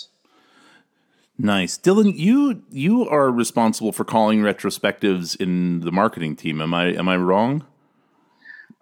Nice, 1.42 1.78
Dylan. 1.78 2.12
You 2.18 2.62
you 2.70 3.08
are 3.08 3.30
responsible 3.30 3.92
for 3.92 4.04
calling 4.04 4.40
retrospectives 4.42 5.40
in 5.40 5.80
the 5.80 5.90
marketing 5.90 6.36
team. 6.36 6.60
Am 6.60 6.74
I 6.74 6.92
am 6.92 7.08
I 7.08 7.16
wrong? 7.16 7.64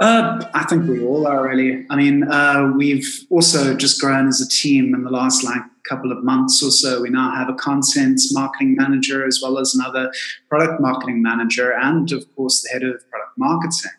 Uh, 0.01 0.45
I 0.55 0.65
think 0.65 0.89
we 0.89 1.05
all 1.05 1.29
are 1.29 1.49
really. 1.49 1.87
I 1.89 1.95
mean, 1.95 2.25
uh, 2.25 2.73
we've 2.77 3.09
also 3.31 3.77
just 3.77 4.01
grown 4.01 4.27
as 4.27 4.41
a 4.41 4.49
team 4.49 4.93
in 4.93 5.05
the 5.05 5.11
last 5.11 5.45
like 5.45 5.63
couple 5.89 6.11
of 6.11 6.25
months 6.25 6.61
or 6.61 6.73
so. 6.73 7.01
We 7.01 7.11
now 7.11 7.33
have 7.33 7.49
a 7.49 7.55
content 7.55 8.21
marketing 8.33 8.75
manager 8.77 9.25
as 9.25 9.41
well 9.41 9.59
as 9.59 9.77
another 9.77 10.13
product 10.49 10.81
marketing 10.81 11.23
manager, 11.23 11.73
and 11.73 12.11
of 12.11 12.25
course 12.35 12.63
the 12.63 12.71
head 12.71 12.83
of 12.83 13.09
product 13.09 13.39
marketing. 13.39 13.93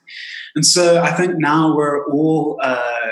And 0.56 0.66
so 0.66 1.02
I 1.02 1.14
think 1.14 1.36
now 1.38 1.74
we're 1.74 2.06
all 2.12 2.60
uh, 2.62 3.12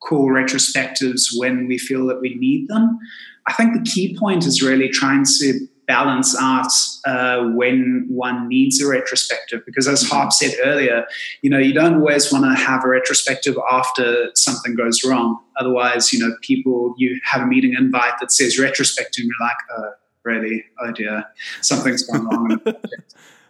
call 0.00 0.28
retrospectives 0.28 1.30
when 1.36 1.66
we 1.66 1.76
feel 1.76 2.06
that 2.06 2.20
we 2.20 2.36
need 2.36 2.68
them. 2.68 3.00
I 3.46 3.52
think 3.52 3.74
the 3.74 3.90
key 3.90 4.16
point 4.18 4.46
is 4.46 4.62
really 4.62 4.88
trying 4.88 5.24
to 5.38 5.66
balance 5.86 6.36
out 6.40 6.72
uh, 7.04 7.44
when 7.54 8.06
one 8.08 8.48
needs 8.48 8.80
a 8.80 8.88
retrospective 8.88 9.62
because 9.64 9.86
as 9.86 10.02
harp 10.02 10.32
said 10.32 10.52
earlier 10.64 11.06
you 11.42 11.48
know 11.48 11.58
you 11.58 11.72
don't 11.72 12.00
always 12.00 12.32
want 12.32 12.44
to 12.44 12.52
have 12.60 12.84
a 12.84 12.88
retrospective 12.88 13.56
after 13.70 14.30
something 14.34 14.74
goes 14.74 15.04
wrong. 15.04 15.38
Otherwise 15.60 16.12
you 16.12 16.18
know 16.18 16.34
people 16.42 16.94
you 16.98 17.20
have 17.24 17.42
a 17.42 17.46
meeting 17.46 17.74
invite 17.78 18.14
that 18.20 18.32
says 18.32 18.58
retrospective 18.58 19.22
and 19.22 19.30
you're 19.38 19.48
like 19.48 19.56
oh 19.78 19.92
really? 20.26 20.64
Oh 20.80 20.92
dear. 20.92 21.24
Something's 21.62 22.02
gone 22.02 22.26
wrong. 22.26 22.60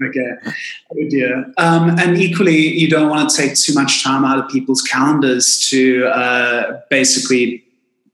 Okay. 0.02 0.52
Oh 0.92 1.09
dear. 1.09 1.46
Um, 1.56 1.98
and 1.98 2.18
equally 2.18 2.54
you 2.54 2.87
don't 2.87 3.09
want 3.09 3.30
to 3.30 3.35
take 3.35 3.56
too 3.56 3.72
much 3.72 4.04
time 4.04 4.26
out 4.26 4.38
of 4.38 4.50
people's 4.50 4.82
calendars 4.82 5.66
to 5.70 6.06
uh, 6.09 6.82
basically 6.90 7.64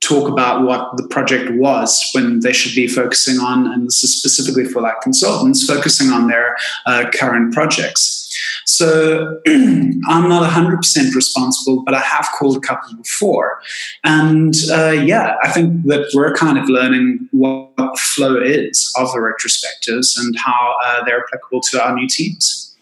talk 0.02 0.28
about 0.28 0.64
what 0.64 0.96
the 0.96 1.06
project 1.08 1.50
was 1.52 2.02
when 2.12 2.40
they 2.40 2.52
should 2.52 2.74
be 2.74 2.88
focusing 2.88 3.38
on, 3.38 3.72
and 3.72 3.86
this 3.86 4.02
is 4.02 4.18
specifically 4.18 4.64
for 4.64 4.82
like 4.82 5.00
consultants, 5.00 5.64
focusing 5.64 6.10
on 6.10 6.26
their 6.26 6.56
uh, 6.86 7.08
current 7.14 7.54
projects. 7.54 8.18
So 8.64 9.40
I'm 9.46 10.28
not 10.28 10.50
100% 10.50 11.14
responsible, 11.14 11.82
but 11.84 11.94
I 11.94 12.00
have 12.00 12.28
called 12.36 12.56
a 12.56 12.60
couple 12.60 12.94
before. 12.96 13.60
And 14.04 14.54
uh, 14.70 14.90
yeah, 14.90 15.36
I 15.42 15.50
think 15.50 15.84
that 15.86 16.10
we're 16.14 16.34
kind 16.34 16.58
of 16.58 16.68
learning 16.68 17.28
what 17.30 17.76
the 17.76 17.98
flow 18.00 18.36
is 18.40 18.92
of 18.98 19.12
the 19.12 19.18
retrospectives 19.18 20.18
and 20.18 20.36
how 20.36 20.74
uh, 20.84 21.04
they're 21.04 21.24
applicable 21.28 21.60
to 21.70 21.84
our 21.84 21.94
new 21.94 22.08
teams. 22.08 22.76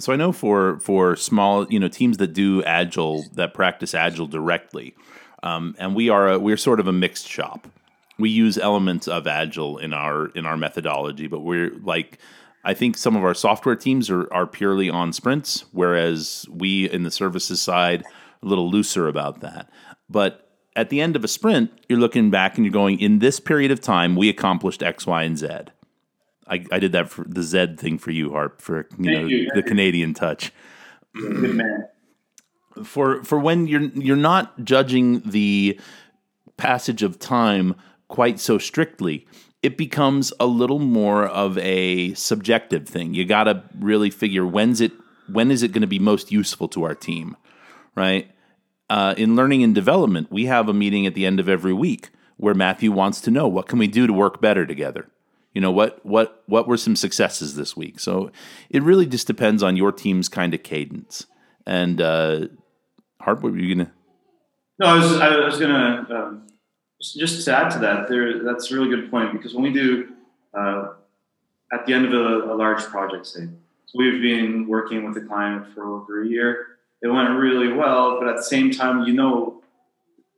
So 0.00 0.12
I 0.12 0.16
know 0.16 0.30
for 0.30 0.78
for 0.78 1.16
small, 1.16 1.66
you 1.68 1.80
know, 1.80 1.88
teams 1.88 2.18
that 2.18 2.32
do 2.32 2.62
agile 2.62 3.24
that 3.34 3.52
practice 3.52 3.94
agile 3.96 4.28
directly, 4.28 4.94
um, 5.42 5.74
and 5.78 5.94
we 5.94 6.08
are 6.08 6.32
a, 6.32 6.38
we're 6.38 6.56
sort 6.56 6.80
of 6.80 6.88
a 6.88 6.92
mixed 6.92 7.28
shop. 7.28 7.68
We 8.18 8.30
use 8.30 8.58
elements 8.58 9.06
of 9.06 9.26
agile 9.26 9.78
in 9.78 9.92
our 9.92 10.26
in 10.28 10.44
our 10.44 10.56
methodology, 10.56 11.26
but 11.28 11.40
we're 11.40 11.70
like 11.82 12.18
I 12.64 12.74
think 12.74 12.96
some 12.96 13.14
of 13.14 13.24
our 13.24 13.34
software 13.34 13.76
teams 13.76 14.10
are 14.10 14.32
are 14.32 14.46
purely 14.46 14.90
on 14.90 15.12
sprints, 15.12 15.64
whereas 15.72 16.46
we 16.50 16.90
in 16.90 17.04
the 17.04 17.10
services 17.10 17.62
side 17.62 18.04
a 18.42 18.46
little 18.46 18.70
looser 18.70 19.06
about 19.08 19.40
that. 19.40 19.70
But 20.10 20.50
at 20.74 20.90
the 20.90 21.00
end 21.00 21.16
of 21.16 21.24
a 21.24 21.28
sprint, 21.28 21.70
you're 21.88 21.98
looking 21.98 22.30
back 22.30 22.56
and 22.56 22.64
you're 22.64 22.72
going, 22.72 23.00
in 23.00 23.18
this 23.18 23.40
period 23.40 23.72
of 23.72 23.80
time, 23.80 24.14
we 24.14 24.28
accomplished 24.28 24.80
X, 24.80 25.06
Y, 25.06 25.24
and 25.24 25.36
Z. 25.36 25.48
I, 26.46 26.64
I 26.70 26.78
did 26.78 26.92
that 26.92 27.10
for 27.10 27.24
the 27.24 27.42
Z 27.42 27.76
thing 27.78 27.98
for 27.98 28.12
you, 28.12 28.30
Harp, 28.30 28.62
for 28.62 28.86
you 28.96 29.04
Thank 29.04 29.06
know 29.06 29.26
you. 29.26 29.50
the 29.54 29.62
Canadian 29.62 30.14
touch. 30.14 30.52
Good 31.14 31.54
man 31.54 31.88
for 32.84 33.22
for 33.24 33.38
when 33.38 33.66
you're 33.66 33.82
you're 33.94 34.16
not 34.16 34.64
judging 34.64 35.20
the 35.20 35.78
passage 36.56 37.02
of 37.02 37.18
time 37.18 37.74
quite 38.08 38.40
so 38.40 38.58
strictly 38.58 39.26
it 39.62 39.76
becomes 39.76 40.32
a 40.38 40.46
little 40.46 40.78
more 40.78 41.26
of 41.26 41.58
a 41.58 42.14
subjective 42.14 42.88
thing. 42.88 43.12
You 43.12 43.24
got 43.24 43.44
to 43.44 43.64
really 43.78 44.10
figure 44.10 44.46
when's 44.46 44.80
it 44.80 44.92
when 45.30 45.50
is 45.50 45.62
it 45.62 45.72
going 45.72 45.82
to 45.82 45.88
be 45.88 45.98
most 45.98 46.32
useful 46.32 46.68
to 46.68 46.84
our 46.84 46.94
team 46.94 47.36
right? 47.94 48.30
Uh, 48.90 49.14
in 49.18 49.36
learning 49.36 49.62
and 49.62 49.74
development 49.74 50.30
we 50.30 50.46
have 50.46 50.68
a 50.68 50.74
meeting 50.74 51.06
at 51.06 51.14
the 51.14 51.26
end 51.26 51.38
of 51.40 51.48
every 51.48 51.74
week 51.74 52.10
where 52.36 52.54
matthew 52.54 52.92
wants 52.92 53.20
to 53.20 53.30
know 53.30 53.46
what 53.48 53.66
can 53.66 53.78
we 53.78 53.86
do 53.86 54.06
to 54.06 54.12
work 54.12 54.40
better 54.40 54.64
together? 54.64 55.08
You 55.54 55.60
know 55.60 55.72
what 55.72 56.04
what 56.06 56.44
what 56.46 56.68
were 56.68 56.76
some 56.76 56.94
successes 56.94 57.56
this 57.56 57.76
week? 57.76 57.98
So 57.98 58.30
it 58.70 58.82
really 58.82 59.06
just 59.06 59.26
depends 59.26 59.62
on 59.62 59.76
your 59.76 59.90
team's 59.90 60.28
kind 60.28 60.54
of 60.54 60.62
cadence. 60.62 61.26
And 61.66 62.00
uh, 62.00 62.46
Harp, 63.20 63.42
what 63.42 63.52
were 63.52 63.58
you 63.58 63.74
gonna? 63.74 63.92
No, 64.78 64.86
I 64.86 64.96
was 64.96 65.20
I 65.20 65.36
was 65.38 65.58
gonna 65.58 66.06
um, 66.10 66.46
just, 67.00 67.44
to 67.44 67.56
add 67.56 67.70
to 67.72 67.78
that. 67.80 68.08
There, 68.08 68.44
that's 68.44 68.70
a 68.70 68.74
really 68.74 68.94
good 68.94 69.10
point 69.10 69.32
because 69.32 69.54
when 69.54 69.64
we 69.64 69.72
do 69.72 70.08
uh, 70.54 70.92
at 71.72 71.84
the 71.86 71.92
end 71.92 72.06
of 72.06 72.12
a, 72.12 72.52
a, 72.52 72.54
large 72.54 72.82
project, 72.84 73.26
say, 73.26 73.40
so 73.86 73.92
we've 73.96 74.22
been 74.22 74.66
working 74.68 75.04
with 75.04 75.14
the 75.14 75.20
client 75.20 75.66
for 75.74 75.84
over 75.84 76.22
a 76.22 76.26
year. 76.26 76.66
It 77.02 77.08
went 77.08 77.30
really 77.30 77.72
well, 77.72 78.18
but 78.18 78.28
at 78.28 78.36
the 78.36 78.42
same 78.42 78.70
time, 78.70 79.04
you 79.04 79.12
know, 79.12 79.62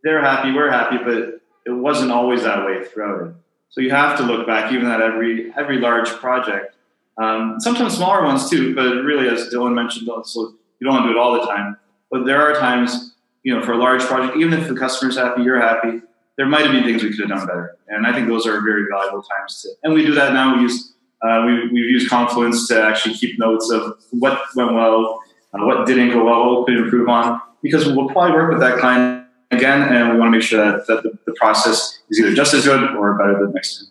they're 0.03 0.21
happy, 0.21 0.53
we're 0.53 0.71
happy, 0.71 0.99
but 0.99 1.41
it 1.67 1.71
wasn't 1.71 2.11
always 2.11 2.43
that 2.43 2.67
way 2.67 2.85
throughout 2.85 3.29
it. 3.29 3.35
So 3.71 3.81
you 3.81 3.91
have 3.91 4.17
to 4.19 4.25
look 4.25 4.47
back, 4.47 4.73
even 4.73 4.89
at 4.89 5.01
every 5.01 5.53
every 5.57 5.79
large 5.79 6.09
project. 6.09 6.75
Um, 7.19 7.57
sometimes 7.61 7.97
smaller 7.97 8.25
ones 8.25 8.49
too, 8.49 8.75
but 8.75 9.03
really, 9.05 9.29
as 9.29 9.53
Dylan 9.53 9.75
mentioned, 9.75 10.09
also 10.09 10.55
you 10.81 10.87
don't 10.87 10.95
want 10.95 11.05
to 11.05 11.13
do 11.13 11.19
it 11.19 11.21
all 11.21 11.35
the 11.35 11.47
time. 11.47 11.77
But 12.11 12.27
there 12.27 12.41
are 12.43 12.59
times, 12.59 13.15
you 13.43 13.55
know, 13.55 13.63
for 13.65 13.73
a 13.73 13.79
large 13.79 14.03
project, 14.03 14.37
even 14.37 14.53
if 14.53 14.69
the 14.69 14.75
customer's 14.75 15.17
happy, 15.17 15.43
you're 15.43 15.61
happy, 15.61 16.03
there 16.37 16.47
might 16.47 16.63
have 16.63 16.73
been 16.73 16.85
things 16.85 17.03
we 17.03 17.11
could 17.11 17.21
have 17.21 17.39
done 17.39 17.47
better. 17.47 17.77
And 17.89 18.07
I 18.07 18.13
think 18.13 18.29
those 18.29 18.47
are 18.47 18.61
very 18.63 18.87
valuable 18.91 19.23
times 19.23 19.63
to, 19.63 19.69
and 19.83 19.95
we 19.95 20.05
do 20.05 20.15
that 20.15 20.33
now. 20.33 20.57
We 20.57 20.63
use, 20.63 20.95
uh, 21.23 21.45
we, 21.47 21.69
we've 21.69 21.91
used 21.91 22.09
Confluence 22.09 22.67
to 22.69 22.83
actually 22.83 23.15
keep 23.15 23.39
notes 23.39 23.71
of 23.71 23.99
what 24.11 24.41
went 24.57 24.73
well, 24.73 25.21
uh, 25.53 25.65
what 25.65 25.87
didn't 25.87 26.11
go 26.11 26.25
well, 26.25 26.51
what 26.51 26.69
we 26.69 26.75
could 26.75 26.85
improve 26.85 27.09
on, 27.09 27.41
because 27.63 27.87
we'll 27.87 28.09
probably 28.09 28.33
work 28.33 28.51
with 28.51 28.61
that 28.61 28.79
client 28.79 29.27
again, 29.51 29.83
and 29.83 30.13
we 30.13 30.19
want 30.19 30.29
to 30.29 30.39
make 30.39 30.43
sure 30.43 30.65
that, 30.65 30.87
that 30.87 31.03
the, 31.03 31.19
the 31.27 31.33
process 31.35 31.99
is 32.09 32.19
either 32.19 32.35
just 32.35 32.55
as 32.55 32.65
good 32.65 32.97
or 32.97 33.19
better 33.19 33.39
than 33.39 33.53
next 33.53 33.79
time. 33.79 33.87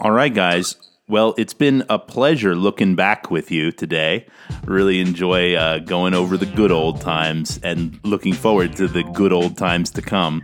All 0.00 0.12
right, 0.12 0.32
guys. 0.32 0.76
Well, 1.08 1.34
it's 1.38 1.54
been 1.54 1.84
a 1.88 1.98
pleasure 1.98 2.54
looking 2.54 2.94
back 2.94 3.30
with 3.30 3.50
you 3.50 3.72
today. 3.72 4.26
Really 4.66 5.00
enjoy 5.00 5.54
uh, 5.54 5.78
going 5.78 6.12
over 6.12 6.36
the 6.36 6.44
good 6.44 6.70
old 6.70 7.00
times 7.00 7.58
and 7.62 7.98
looking 8.04 8.34
forward 8.34 8.76
to 8.76 8.86
the 8.86 9.02
good 9.04 9.32
old 9.32 9.56
times 9.56 9.88
to 9.92 10.02
come. 10.02 10.42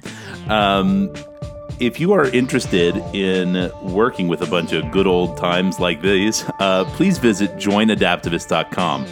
Um, 0.49 1.13
if 1.81 2.01
you 2.01 2.15
are 2.15 2.25
interested 2.29 2.97
in 3.15 3.71
working 3.83 4.27
with 4.27 4.41
a 4.41 4.47
bunch 4.47 4.73
of 4.73 4.91
good 4.91 5.07
old 5.07 5.37
times 5.37 5.81
like 5.81 6.01
these, 6.01 6.45
uh, 6.61 6.85
please 6.97 7.19
visit 7.19 7.51
joinadaptavist.com. 7.57 9.05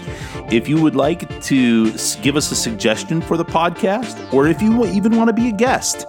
If 0.51 0.69
you 0.69 0.81
would 0.81 0.97
like 0.97 1.43
to 1.43 1.93
give 2.23 2.37
us 2.37 2.51
a 2.51 2.57
suggestion 2.57 3.21
for 3.21 3.37
the 3.37 3.45
podcast, 3.45 4.33
or 4.33 4.47
if 4.47 4.63
you 4.63 4.87
even 4.87 5.17
want 5.17 5.29
to 5.29 5.35
be 5.35 5.51
a 5.51 5.53
guest, 5.53 6.07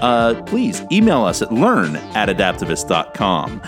uh, 0.00 0.42
please 0.46 0.82
email 0.90 1.24
us 1.24 1.42
at 1.42 1.52
learn 1.52 1.96
at 2.14 2.28
adaptavist.com. 2.28 3.62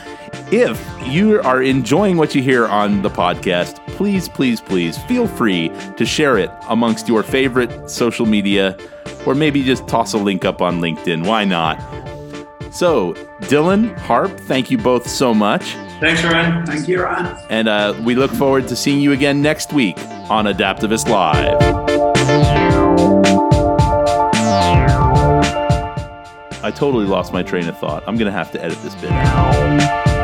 If 0.51 0.85
you 1.07 1.41
are 1.43 1.63
enjoying 1.63 2.17
what 2.17 2.35
you 2.35 2.43
hear 2.43 2.67
on 2.67 3.03
the 3.03 3.11
podcast, 3.11 3.77
please, 3.89 4.29
please, 4.29 4.61
please 4.61 4.97
feel 5.05 5.27
free 5.27 5.71
to 5.97 6.07
share 6.07 6.39
it 6.39 6.51
amongst 6.69 7.09
your 7.09 7.23
favorite 7.23 7.91
social 7.91 8.27
media 8.27 8.77
or 9.27 9.35
maybe 9.35 9.63
just 9.63 9.87
toss 9.89 10.15
a 10.15 10.19
link 10.19 10.45
up 10.45 10.63
on 10.63 10.81
LinkedIn. 10.81 11.27
Why 11.27 11.45
not? 11.45 11.79
So, 12.73 13.15
Dylan, 13.43 13.97
Harp, 13.99 14.39
thank 14.41 14.71
you 14.71 14.79
both 14.79 15.09
so 15.09 15.35
much. 15.35 15.75
Thanks, 16.01 16.23
Ryan. 16.23 16.65
Thank 16.65 16.87
you, 16.87 17.03
Ryan. 17.03 17.37
And 17.51 17.69
uh, 17.69 17.95
we 18.05 18.15
look 18.15 18.31
forward 18.31 18.69
to 18.69 18.77
seeing 18.77 19.01
you 19.01 19.13
again 19.13 19.43
next 19.43 19.73
week 19.73 19.99
on 20.31 20.45
Adaptavist 20.45 21.09
Live. 21.09 21.88
I 26.69 26.71
totally 26.71 27.07
lost 27.07 27.33
my 27.33 27.43
train 27.43 27.67
of 27.67 27.79
thought. 27.79 28.05
I'm 28.07 28.19
going 28.19 28.31
to 28.31 28.39
have 28.39 28.53
to 28.53 28.63
edit 28.63 28.77
this 28.83 28.95
bit. 28.97 29.11
Um, 29.11 30.18